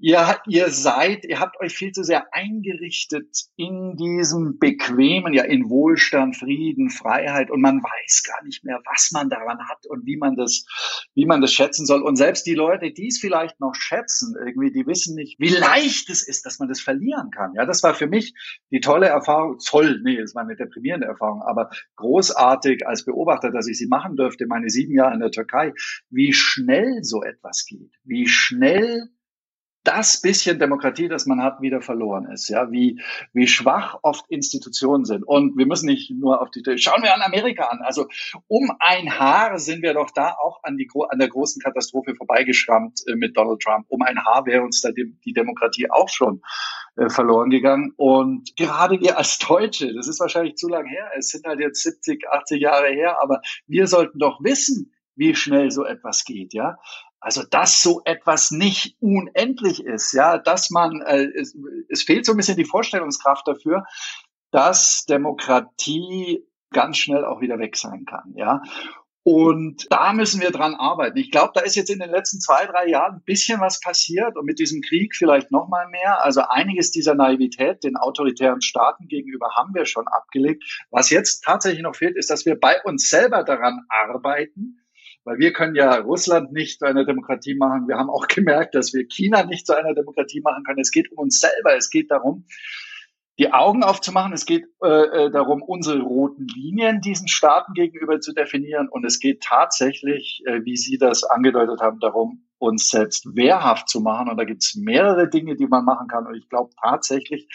Ihr, 0.00 0.36
ihr 0.48 0.68
seid, 0.70 1.24
ihr 1.24 1.38
habt 1.38 1.60
euch 1.60 1.76
viel 1.76 1.92
zu 1.92 2.02
sehr 2.02 2.34
eingerichtet 2.34 3.44
in 3.54 3.94
diesem 3.96 4.58
bequemen, 4.58 5.32
ja, 5.32 5.44
in 5.44 5.70
Wohlstand, 5.70 6.36
Frieden, 6.36 6.90
Freiheit 6.90 7.52
und 7.52 7.60
man 7.60 7.80
weiß 7.80 8.24
gar 8.24 8.42
nicht 8.42 8.64
mehr, 8.64 8.82
was 8.84 9.12
man 9.12 9.28
daran 9.28 9.60
hat 9.68 9.86
und 9.86 10.04
wie 10.06 10.16
man 10.16 10.34
das, 10.34 10.66
wie 11.14 11.24
man 11.24 11.40
das 11.40 11.52
schätzen 11.52 11.86
soll. 11.86 12.02
Und 12.02 12.16
selbst 12.16 12.46
die 12.46 12.54
Leute, 12.54 12.90
die 12.90 13.06
es 13.06 13.20
vielleicht 13.20 13.60
noch 13.60 13.76
schätzen, 13.76 14.34
irgendwie, 14.36 14.72
die 14.72 14.88
wissen 14.88 15.14
nicht, 15.14 15.38
wie 15.38 15.50
leicht 15.50 16.10
es 16.10 16.26
ist, 16.26 16.46
dass 16.46 16.58
man 16.58 16.68
das 16.68 16.80
verlieren 16.80 17.30
kann. 17.30 17.52
Ja, 17.54 17.64
das 17.64 17.84
war 17.84 17.94
für 17.94 18.08
mich 18.08 18.34
die 18.72 18.80
tolle 18.80 19.06
Erfahrung, 19.06 19.58
toll, 19.64 20.00
nee, 20.02 20.18
es 20.18 20.34
war 20.34 20.42
eine 20.42 20.56
deprimierende 20.56 21.06
Erfahrung, 21.06 21.42
aber 21.42 21.70
großartig 21.94 22.88
als 22.88 23.04
Beobachter, 23.04 23.52
dass 23.52 23.68
ich 23.68 23.78
sie 23.78 23.86
machen 23.86 24.16
durfte, 24.16 24.46
meine 24.48 24.68
sieben 24.68 24.96
Jahre 24.96 25.14
in 25.14 25.20
der 25.20 25.30
Türkei 25.30 25.43
Türkei, 25.44 25.72
wie 26.10 26.32
schnell 26.32 27.02
so 27.02 27.22
etwas 27.22 27.64
geht, 27.66 27.92
wie 28.04 28.26
schnell 28.26 29.10
das 29.84 30.22
bisschen 30.22 30.58
Demokratie, 30.58 31.08
das 31.08 31.26
man 31.26 31.42
hat, 31.42 31.60
wieder 31.60 31.82
verloren 31.82 32.24
ist. 32.32 32.48
Ja, 32.48 32.72
wie, 32.72 33.00
wie 33.34 33.46
schwach 33.46 33.98
oft 34.02 34.24
Institutionen 34.30 35.04
sind. 35.04 35.24
Und 35.24 35.58
wir 35.58 35.66
müssen 35.66 35.86
nicht 35.86 36.10
nur 36.10 36.40
auf 36.40 36.50
die, 36.50 36.62
schauen 36.78 37.02
wir 37.02 37.14
an 37.14 37.20
Amerika 37.20 37.64
an. 37.64 37.80
Also 37.82 38.08
um 38.48 38.72
ein 38.80 39.18
Haar 39.18 39.58
sind 39.58 39.82
wir 39.82 39.92
doch 39.92 40.10
da 40.10 40.34
auch 40.42 40.60
an 40.62 40.78
die, 40.78 40.88
an 41.10 41.18
der 41.18 41.28
großen 41.28 41.60
Katastrophe 41.60 42.14
vorbeigeschrammt 42.16 43.00
äh, 43.06 43.14
mit 43.14 43.36
Donald 43.36 43.60
Trump. 43.60 43.84
Um 43.88 44.00
ein 44.02 44.24
Haar 44.24 44.46
wäre 44.46 44.62
uns 44.62 44.80
da 44.80 44.90
die, 44.90 45.14
die 45.22 45.34
Demokratie 45.34 45.90
auch 45.90 46.08
schon 46.08 46.40
äh, 46.96 47.10
verloren 47.10 47.50
gegangen. 47.50 47.92
Und 47.96 48.56
gerade 48.56 49.00
wir 49.00 49.18
als 49.18 49.38
Deutsche, 49.38 49.92
das 49.92 50.08
ist 50.08 50.18
wahrscheinlich 50.18 50.56
zu 50.56 50.68
lang 50.68 50.86
her, 50.86 51.10
es 51.18 51.28
sind 51.28 51.44
halt 51.44 51.60
jetzt 51.60 51.82
70, 51.82 52.26
80 52.26 52.60
Jahre 52.60 52.88
her, 52.88 53.18
aber 53.20 53.42
wir 53.66 53.86
sollten 53.86 54.18
doch 54.18 54.42
wissen, 54.42 54.94
wie 55.16 55.34
schnell 55.34 55.70
so 55.70 55.84
etwas 55.84 56.24
geht, 56.24 56.54
ja. 56.54 56.76
Also, 57.20 57.42
dass 57.42 57.82
so 57.82 58.02
etwas 58.04 58.50
nicht 58.50 58.96
unendlich 59.00 59.82
ist, 59.82 60.12
ja, 60.12 60.36
dass 60.38 60.70
man, 60.70 61.00
äh, 61.02 61.24
es, 61.34 61.56
es 61.88 62.02
fehlt 62.02 62.26
so 62.26 62.32
ein 62.32 62.36
bisschen 62.36 62.56
die 62.56 62.66
Vorstellungskraft 62.66 63.48
dafür, 63.48 63.84
dass 64.50 65.04
Demokratie 65.06 66.46
ganz 66.70 66.98
schnell 66.98 67.24
auch 67.24 67.40
wieder 67.40 67.58
weg 67.58 67.76
sein 67.76 68.04
kann, 68.04 68.34
ja. 68.36 68.62
Und 69.26 69.90
da 69.90 70.12
müssen 70.12 70.42
wir 70.42 70.50
dran 70.50 70.74
arbeiten. 70.74 71.16
Ich 71.16 71.30
glaube, 71.30 71.52
da 71.54 71.62
ist 71.62 71.76
jetzt 71.76 71.88
in 71.88 71.98
den 71.98 72.10
letzten 72.10 72.40
zwei, 72.40 72.66
drei 72.66 72.86
Jahren 72.88 73.16
ein 73.16 73.24
bisschen 73.24 73.58
was 73.58 73.80
passiert 73.80 74.36
und 74.36 74.44
mit 74.44 74.58
diesem 74.58 74.82
Krieg 74.82 75.16
vielleicht 75.16 75.50
noch 75.50 75.66
mal 75.66 75.88
mehr. 75.88 76.22
Also 76.22 76.42
einiges 76.46 76.90
dieser 76.90 77.14
Naivität 77.14 77.82
den 77.84 77.96
autoritären 77.96 78.60
Staaten 78.60 79.08
gegenüber 79.08 79.54
haben 79.56 79.74
wir 79.74 79.86
schon 79.86 80.06
abgelegt. 80.08 80.84
Was 80.90 81.08
jetzt 81.08 81.42
tatsächlich 81.42 81.82
noch 81.82 81.96
fehlt, 81.96 82.18
ist, 82.18 82.28
dass 82.28 82.44
wir 82.44 82.60
bei 82.60 82.82
uns 82.84 83.08
selber 83.08 83.44
daran 83.44 83.86
arbeiten, 83.88 84.83
weil 85.24 85.38
wir 85.38 85.52
können 85.52 85.74
ja 85.74 85.96
Russland 85.96 86.52
nicht 86.52 86.78
zu 86.78 86.86
einer 86.86 87.04
Demokratie 87.04 87.54
machen. 87.54 87.88
Wir 87.88 87.96
haben 87.96 88.10
auch 88.10 88.26
gemerkt, 88.28 88.74
dass 88.74 88.92
wir 88.92 89.06
China 89.06 89.44
nicht 89.44 89.66
zu 89.66 89.76
einer 89.76 89.94
Demokratie 89.94 90.40
machen 90.40 90.64
können. 90.64 90.80
Es 90.80 90.90
geht 90.90 91.10
um 91.12 91.18
uns 91.18 91.40
selber. 91.40 91.76
Es 91.76 91.90
geht 91.90 92.10
darum, 92.10 92.44
die 93.38 93.52
Augen 93.52 93.82
aufzumachen. 93.82 94.32
Es 94.32 94.46
geht 94.46 94.64
äh, 94.82 94.86
äh, 95.26 95.30
darum, 95.30 95.62
unsere 95.62 96.00
roten 96.00 96.46
Linien 96.46 97.00
diesen 97.00 97.28
Staaten 97.28 97.72
gegenüber 97.72 98.20
zu 98.20 98.32
definieren. 98.32 98.88
Und 98.88 99.04
es 99.04 99.18
geht 99.18 99.42
tatsächlich, 99.42 100.42
äh, 100.46 100.64
wie 100.64 100.76
Sie 100.76 100.98
das 100.98 101.24
angedeutet 101.24 101.80
haben, 101.80 101.98
darum, 102.00 102.46
uns 102.58 102.88
selbst 102.88 103.34
wehrhaft 103.34 103.88
zu 103.88 104.00
machen. 104.00 104.28
Und 104.28 104.36
da 104.36 104.44
gibt 104.44 104.62
es 104.62 104.76
mehrere 104.76 105.28
Dinge, 105.28 105.56
die 105.56 105.66
man 105.66 105.84
machen 105.84 106.06
kann. 106.06 106.26
Und 106.26 106.36
ich 106.36 106.48
glaube 106.48 106.70
tatsächlich, 106.80 107.48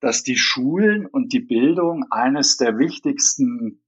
dass 0.00 0.24
die 0.24 0.36
Schulen 0.36 1.06
und 1.06 1.32
die 1.32 1.40
Bildung 1.40 2.04
eines 2.10 2.56
der 2.56 2.76
wichtigsten 2.78 3.81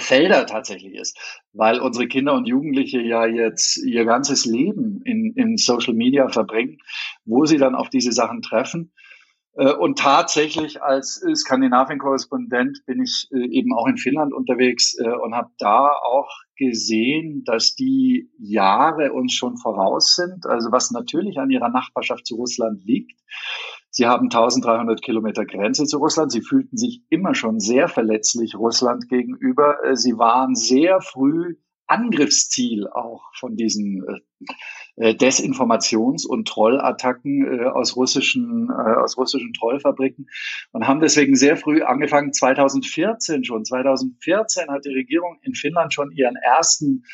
Felder 0.00 0.46
tatsächlich 0.46 0.94
ist, 0.94 1.18
weil 1.52 1.80
unsere 1.80 2.08
Kinder 2.08 2.34
und 2.34 2.46
Jugendliche 2.46 3.00
ja 3.00 3.26
jetzt 3.26 3.76
ihr 3.78 4.04
ganzes 4.04 4.44
Leben 4.44 5.02
in, 5.04 5.32
in 5.34 5.56
Social 5.56 5.94
Media 5.94 6.28
verbringen, 6.28 6.78
wo 7.24 7.44
sie 7.46 7.58
dann 7.58 7.74
auf 7.74 7.90
diese 7.90 8.12
Sachen 8.12 8.42
treffen. 8.42 8.92
Äh, 9.54 9.72
und 9.72 9.98
tatsächlich 9.98 10.82
als 10.82 11.22
Skandinavien-Korrespondent 11.34 12.84
bin 12.86 13.02
ich 13.02 13.28
äh, 13.32 13.46
eben 13.50 13.74
auch 13.74 13.86
in 13.86 13.98
Finnland 13.98 14.32
unterwegs 14.32 14.96
äh, 14.98 15.08
und 15.08 15.34
habe 15.34 15.50
da 15.58 15.90
auch 15.90 16.30
gesehen, 16.56 17.44
dass 17.44 17.74
die 17.74 18.30
Jahre 18.38 19.12
uns 19.12 19.34
schon 19.34 19.56
voraus 19.58 20.14
sind, 20.14 20.46
also 20.46 20.72
was 20.72 20.90
natürlich 20.90 21.38
an 21.38 21.50
ihrer 21.50 21.68
Nachbarschaft 21.68 22.26
zu 22.26 22.36
Russland 22.36 22.84
liegt. 22.84 23.20
Sie 23.94 24.06
haben 24.06 24.30
1300 24.30 25.02
Kilometer 25.02 25.44
Grenze 25.44 25.84
zu 25.84 25.98
Russland. 25.98 26.32
Sie 26.32 26.40
fühlten 26.40 26.78
sich 26.78 27.02
immer 27.10 27.34
schon 27.34 27.60
sehr 27.60 27.88
verletzlich 27.88 28.54
Russland 28.54 29.06
gegenüber. 29.10 29.76
Sie 29.92 30.16
waren 30.16 30.54
sehr 30.54 31.02
früh 31.02 31.56
Angriffsziel 31.86 32.88
auch 32.88 33.22
von 33.38 33.54
diesen 33.54 34.02
äh, 34.08 34.20
Desinformations- 34.98 36.26
und 36.26 36.46
Trollattacken 36.46 37.46
äh, 37.46 37.64
aus 37.64 37.96
russischen, 37.96 38.68
äh, 38.68 39.00
aus 39.00 39.16
russischen 39.16 39.54
Trollfabriken 39.54 40.28
und 40.72 40.86
haben 40.86 41.00
deswegen 41.00 41.34
sehr 41.34 41.56
früh 41.56 41.82
angefangen, 41.82 42.32
2014 42.32 43.44
schon. 43.44 43.64
2014 43.64 44.68
hat 44.68 44.84
die 44.84 44.94
Regierung 44.94 45.38
in 45.42 45.54
Finnland 45.54 45.94
schon 45.94 46.10
ihren 46.12 46.36
ersten 46.36 47.04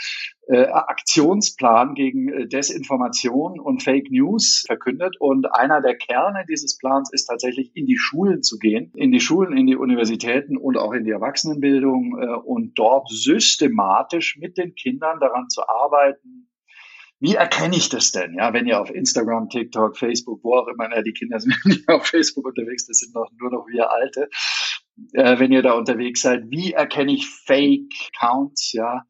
äh, 0.48 0.64
Aktionsplan 0.64 1.94
gegen 1.94 2.28
äh, 2.32 2.48
Desinformation 2.48 3.60
und 3.60 3.82
Fake 3.82 4.10
News 4.10 4.64
verkündet. 4.66 5.16
Und 5.20 5.54
einer 5.54 5.80
der 5.80 5.96
Kerne 5.96 6.44
dieses 6.48 6.78
Plans 6.78 7.12
ist 7.12 7.26
tatsächlich 7.26 7.70
in 7.74 7.86
die 7.86 7.98
Schulen 7.98 8.42
zu 8.42 8.58
gehen, 8.58 8.90
in 8.96 9.12
die 9.12 9.20
Schulen, 9.20 9.56
in 9.56 9.66
die 9.66 9.76
Universitäten 9.76 10.56
und 10.56 10.78
auch 10.78 10.92
in 10.92 11.04
die 11.04 11.10
Erwachsenenbildung 11.10 12.18
äh, 12.20 12.26
und 12.44 12.78
dort 12.78 13.08
systematisch 13.08 14.36
mit 14.38 14.58
den 14.58 14.74
Kindern 14.74 15.20
daran 15.20 15.48
zu 15.48 15.68
arbeiten, 15.68 16.47
wie 17.20 17.34
erkenne 17.34 17.76
ich 17.76 17.88
das 17.88 18.12
denn? 18.12 18.34
Ja, 18.34 18.52
wenn 18.52 18.66
ihr 18.66 18.80
auf 18.80 18.90
Instagram, 18.90 19.48
TikTok, 19.48 19.96
Facebook, 19.96 20.42
wo 20.44 20.54
auch 20.54 20.68
immer, 20.68 20.94
ja, 20.94 21.02
die 21.02 21.12
Kinder 21.12 21.40
sind 21.40 21.54
nicht 21.64 21.88
auf 21.88 22.06
Facebook 22.06 22.46
unterwegs, 22.46 22.86
das 22.86 22.98
sind 22.98 23.14
noch, 23.14 23.30
nur 23.38 23.50
noch 23.50 23.66
wir 23.66 23.90
Alte. 23.90 24.28
Äh, 25.12 25.38
wenn 25.38 25.52
ihr 25.52 25.62
da 25.62 25.72
unterwegs 25.72 26.22
seid, 26.22 26.44
wie 26.50 26.72
erkenne 26.72 27.12
ich 27.12 27.28
Fake 27.28 27.92
Accounts? 28.14 28.72
Ja, 28.72 29.04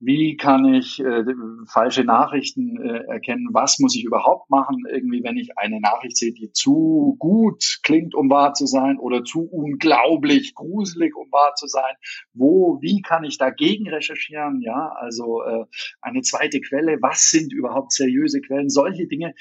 wie 0.00 0.38
kann 0.38 0.64
ich 0.72 0.98
äh, 0.98 1.24
falsche 1.66 2.04
Nachrichten 2.04 2.80
äh, 2.80 3.04
erkennen, 3.04 3.48
was 3.52 3.78
muss 3.78 3.94
ich 3.94 4.04
überhaupt 4.04 4.48
machen, 4.48 4.84
irgendwie, 4.90 5.22
wenn 5.22 5.36
ich 5.36 5.58
eine 5.58 5.78
Nachricht 5.78 6.16
sehe, 6.16 6.32
die 6.32 6.52
zu 6.52 7.16
gut 7.18 7.80
klingt, 7.82 8.14
um 8.14 8.30
wahr 8.30 8.54
zu 8.54 8.64
sein 8.64 8.98
oder 8.98 9.24
zu 9.24 9.42
unglaublich 9.42 10.54
gruselig, 10.54 11.14
um 11.14 11.30
wahr 11.30 11.54
zu 11.54 11.66
sein, 11.66 11.94
wo, 12.32 12.78
wie 12.80 13.02
kann 13.02 13.24
ich 13.24 13.36
dagegen 13.36 13.90
recherchieren, 13.90 14.62
ja, 14.62 14.90
also 14.96 15.42
äh, 15.42 15.66
eine 16.00 16.22
zweite 16.22 16.62
Quelle, 16.62 16.96
was 17.02 17.28
sind 17.28 17.52
überhaupt 17.52 17.92
seriöse 17.92 18.40
Quellen, 18.40 18.70
solche 18.70 19.06
Dinge 19.06 19.34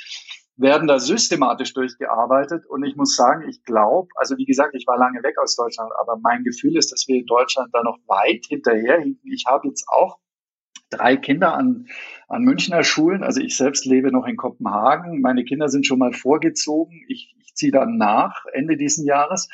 werden 0.58 0.90
da 0.90 1.00
systematisch 1.00 1.74
durchgearbeitet. 1.74 2.66
Und 2.66 2.84
ich 2.84 2.98
muss 2.98 3.16
sagen, 3.16 3.48
ich 3.48 3.64
glaube, 3.64 4.10
also 4.16 4.36
wie 4.38 4.44
gesagt, 4.44 4.76
ich 4.76 4.86
war 4.88 4.98
lange 4.98 5.24
weg 5.24 5.38
aus 5.42 5.56
Deutschland, 5.56 5.90
aber 5.98 6.18
mein 6.22 6.44
Gefühl 6.44 6.76
ist, 6.76 6.92
dass 6.92 7.08
wir 7.08 7.16
in 7.16 7.26
Deutschland 7.26 7.70
da 7.72 7.82
noch 7.82 7.98
weit 8.08 8.46
hinterherhinken. 8.50 9.32
Ich 9.32 9.46
habe 9.48 9.70
jetzt 9.70 9.88
auch 9.88 10.20
drei 10.90 11.18
Kinder 11.18 11.54
an, 11.54 11.88
an 12.28 12.44
Münchner 12.44 12.84
Schulen. 12.84 13.24
Also 13.24 13.42
ich 13.42 13.56
selbst 13.58 13.86
lebe 13.86 14.12
noch 14.12 14.26
in 14.26 14.38
Kopenhagen. 14.38 15.22
Meine 15.22 15.44
Kinder 15.44 15.70
sind 15.70 15.86
schon 15.86 16.00
mal 16.00 16.14
vorgezogen. 16.14 17.04
Ich, 17.08 17.36
ich 17.40 17.56
ziehe 17.56 17.72
dann 17.72 17.98
nach 17.98 18.46
Ende 18.54 18.78
diesen 18.78 19.06
Jahres. 19.06 19.50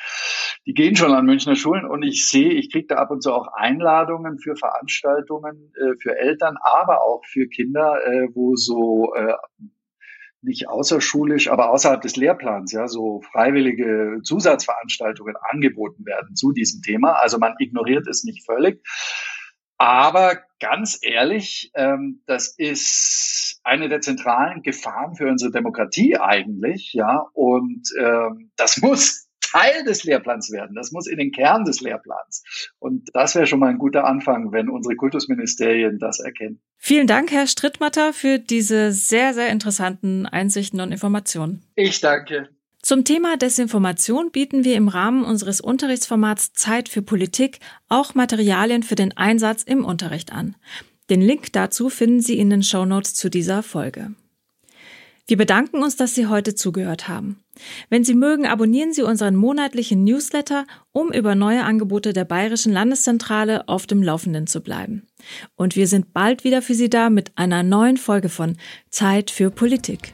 Die 0.65 0.73
gehen 0.73 0.95
schon 0.95 1.13
an 1.13 1.25
Münchner 1.25 1.55
Schulen 1.55 1.85
und 1.85 2.03
ich 2.03 2.27
sehe, 2.27 2.51
ich 2.53 2.71
kriege 2.71 2.87
da 2.87 2.95
ab 2.95 3.11
und 3.11 3.21
zu 3.21 3.31
auch 3.31 3.47
Einladungen 3.53 4.39
für 4.39 4.55
Veranstaltungen 4.55 5.71
äh, 5.75 5.95
für 6.01 6.17
Eltern, 6.17 6.55
aber 6.61 7.03
auch 7.03 7.23
für 7.25 7.47
Kinder, 7.47 7.99
äh, 8.05 8.27
wo 8.33 8.55
so 8.55 9.13
äh, 9.13 9.33
nicht 10.41 10.69
außerschulisch, 10.69 11.49
aber 11.49 11.69
außerhalb 11.69 12.01
des 12.01 12.15
Lehrplans, 12.15 12.71
ja, 12.71 12.87
so 12.87 13.21
freiwillige 13.31 14.19
Zusatzveranstaltungen 14.23 15.35
angeboten 15.51 16.05
werden 16.05 16.35
zu 16.35 16.51
diesem 16.51 16.81
Thema. 16.81 17.13
Also 17.13 17.39
man 17.39 17.55
ignoriert 17.59 18.07
es 18.07 18.23
nicht 18.23 18.45
völlig. 18.45 18.81
Aber 19.77 20.37
ganz 20.59 20.99
ehrlich, 21.01 21.71
ähm, 21.75 22.21
das 22.25 22.53
ist 22.57 23.59
eine 23.63 23.89
der 23.89 24.01
zentralen 24.01 24.61
Gefahren 24.61 25.15
für 25.15 25.27
unsere 25.27 25.51
Demokratie 25.51 26.17
eigentlich, 26.17 26.93
ja. 26.93 27.27
Und 27.33 27.89
ähm, 27.99 28.51
das 28.55 28.77
muss 28.81 29.25
Teil 29.41 29.83
des 29.83 30.03
Lehrplans 30.03 30.51
werden. 30.51 30.75
Das 30.75 30.91
muss 30.91 31.07
in 31.07 31.17
den 31.17 31.31
Kern 31.31 31.65
des 31.65 31.81
Lehrplans. 31.81 32.43
Und 32.79 33.09
das 33.13 33.35
wäre 33.35 33.47
schon 33.47 33.59
mal 33.59 33.69
ein 33.69 33.77
guter 33.77 34.05
Anfang, 34.05 34.51
wenn 34.51 34.69
unsere 34.69 34.95
Kultusministerien 34.95 35.99
das 35.99 36.19
erkennen. 36.19 36.61
Vielen 36.77 37.07
Dank, 37.07 37.31
Herr 37.31 37.47
Strittmatter, 37.47 38.11
für 38.11 38.39
diese 38.39 38.91
sehr, 38.91 39.33
sehr 39.33 39.49
interessanten 39.49 40.25
Einsichten 40.25 40.79
und 40.81 40.91
Informationen. 40.91 41.63
Ich 41.75 42.01
danke. 42.01 42.49
Zum 42.85 43.03
Thema 43.03 43.35
Desinformation 43.35 44.29
bieten 44.29 44.63
wir 44.63 44.75
im 44.75 44.89
Rahmen 44.89 45.25
unseres 45.25 45.59
Unterrichtsformats 45.59 46.53
Zeit 46.53 46.87
für 46.87 47.01
Politik 47.01 47.59
auch 47.89 48.13
Materialien 48.13 48.83
für 48.83 48.93
den 48.93 49.17
Einsatz 49.17 49.63
im 49.63 49.83
Unterricht 49.83 50.31
an. 50.31 50.55
Den 51.09 51.19
Link 51.19 51.51
dazu 51.51 51.89
finden 51.89 52.21
Sie 52.21 52.37
in 52.37 52.51
den 52.51 52.61
Shownotes 52.61 53.15
zu 53.15 53.31
dieser 53.31 53.63
Folge. 53.63 54.13
Wir 55.25 55.35
bedanken 55.35 55.81
uns, 55.81 55.95
dass 55.95 56.13
Sie 56.13 56.27
heute 56.27 56.53
zugehört 56.53 57.07
haben. 57.07 57.39
Wenn 57.89 58.03
Sie 58.03 58.13
mögen, 58.13 58.45
abonnieren 58.45 58.93
Sie 58.93 59.01
unseren 59.01 59.35
monatlichen 59.35 60.03
Newsletter, 60.03 60.67
um 60.91 61.11
über 61.11 61.33
neue 61.33 61.63
Angebote 61.63 62.13
der 62.13 62.25
Bayerischen 62.25 62.71
Landeszentrale 62.71 63.67
auf 63.67 63.87
dem 63.87 64.03
Laufenden 64.03 64.45
zu 64.45 64.61
bleiben. 64.61 65.07
Und 65.55 65.75
wir 65.75 65.87
sind 65.87 66.13
bald 66.13 66.43
wieder 66.43 66.61
für 66.61 66.75
Sie 66.75 66.91
da 66.91 67.09
mit 67.09 67.35
einer 67.35 67.63
neuen 67.63 67.97
Folge 67.97 68.29
von 68.29 68.57
Zeit 68.91 69.31
für 69.31 69.49
Politik. 69.49 70.13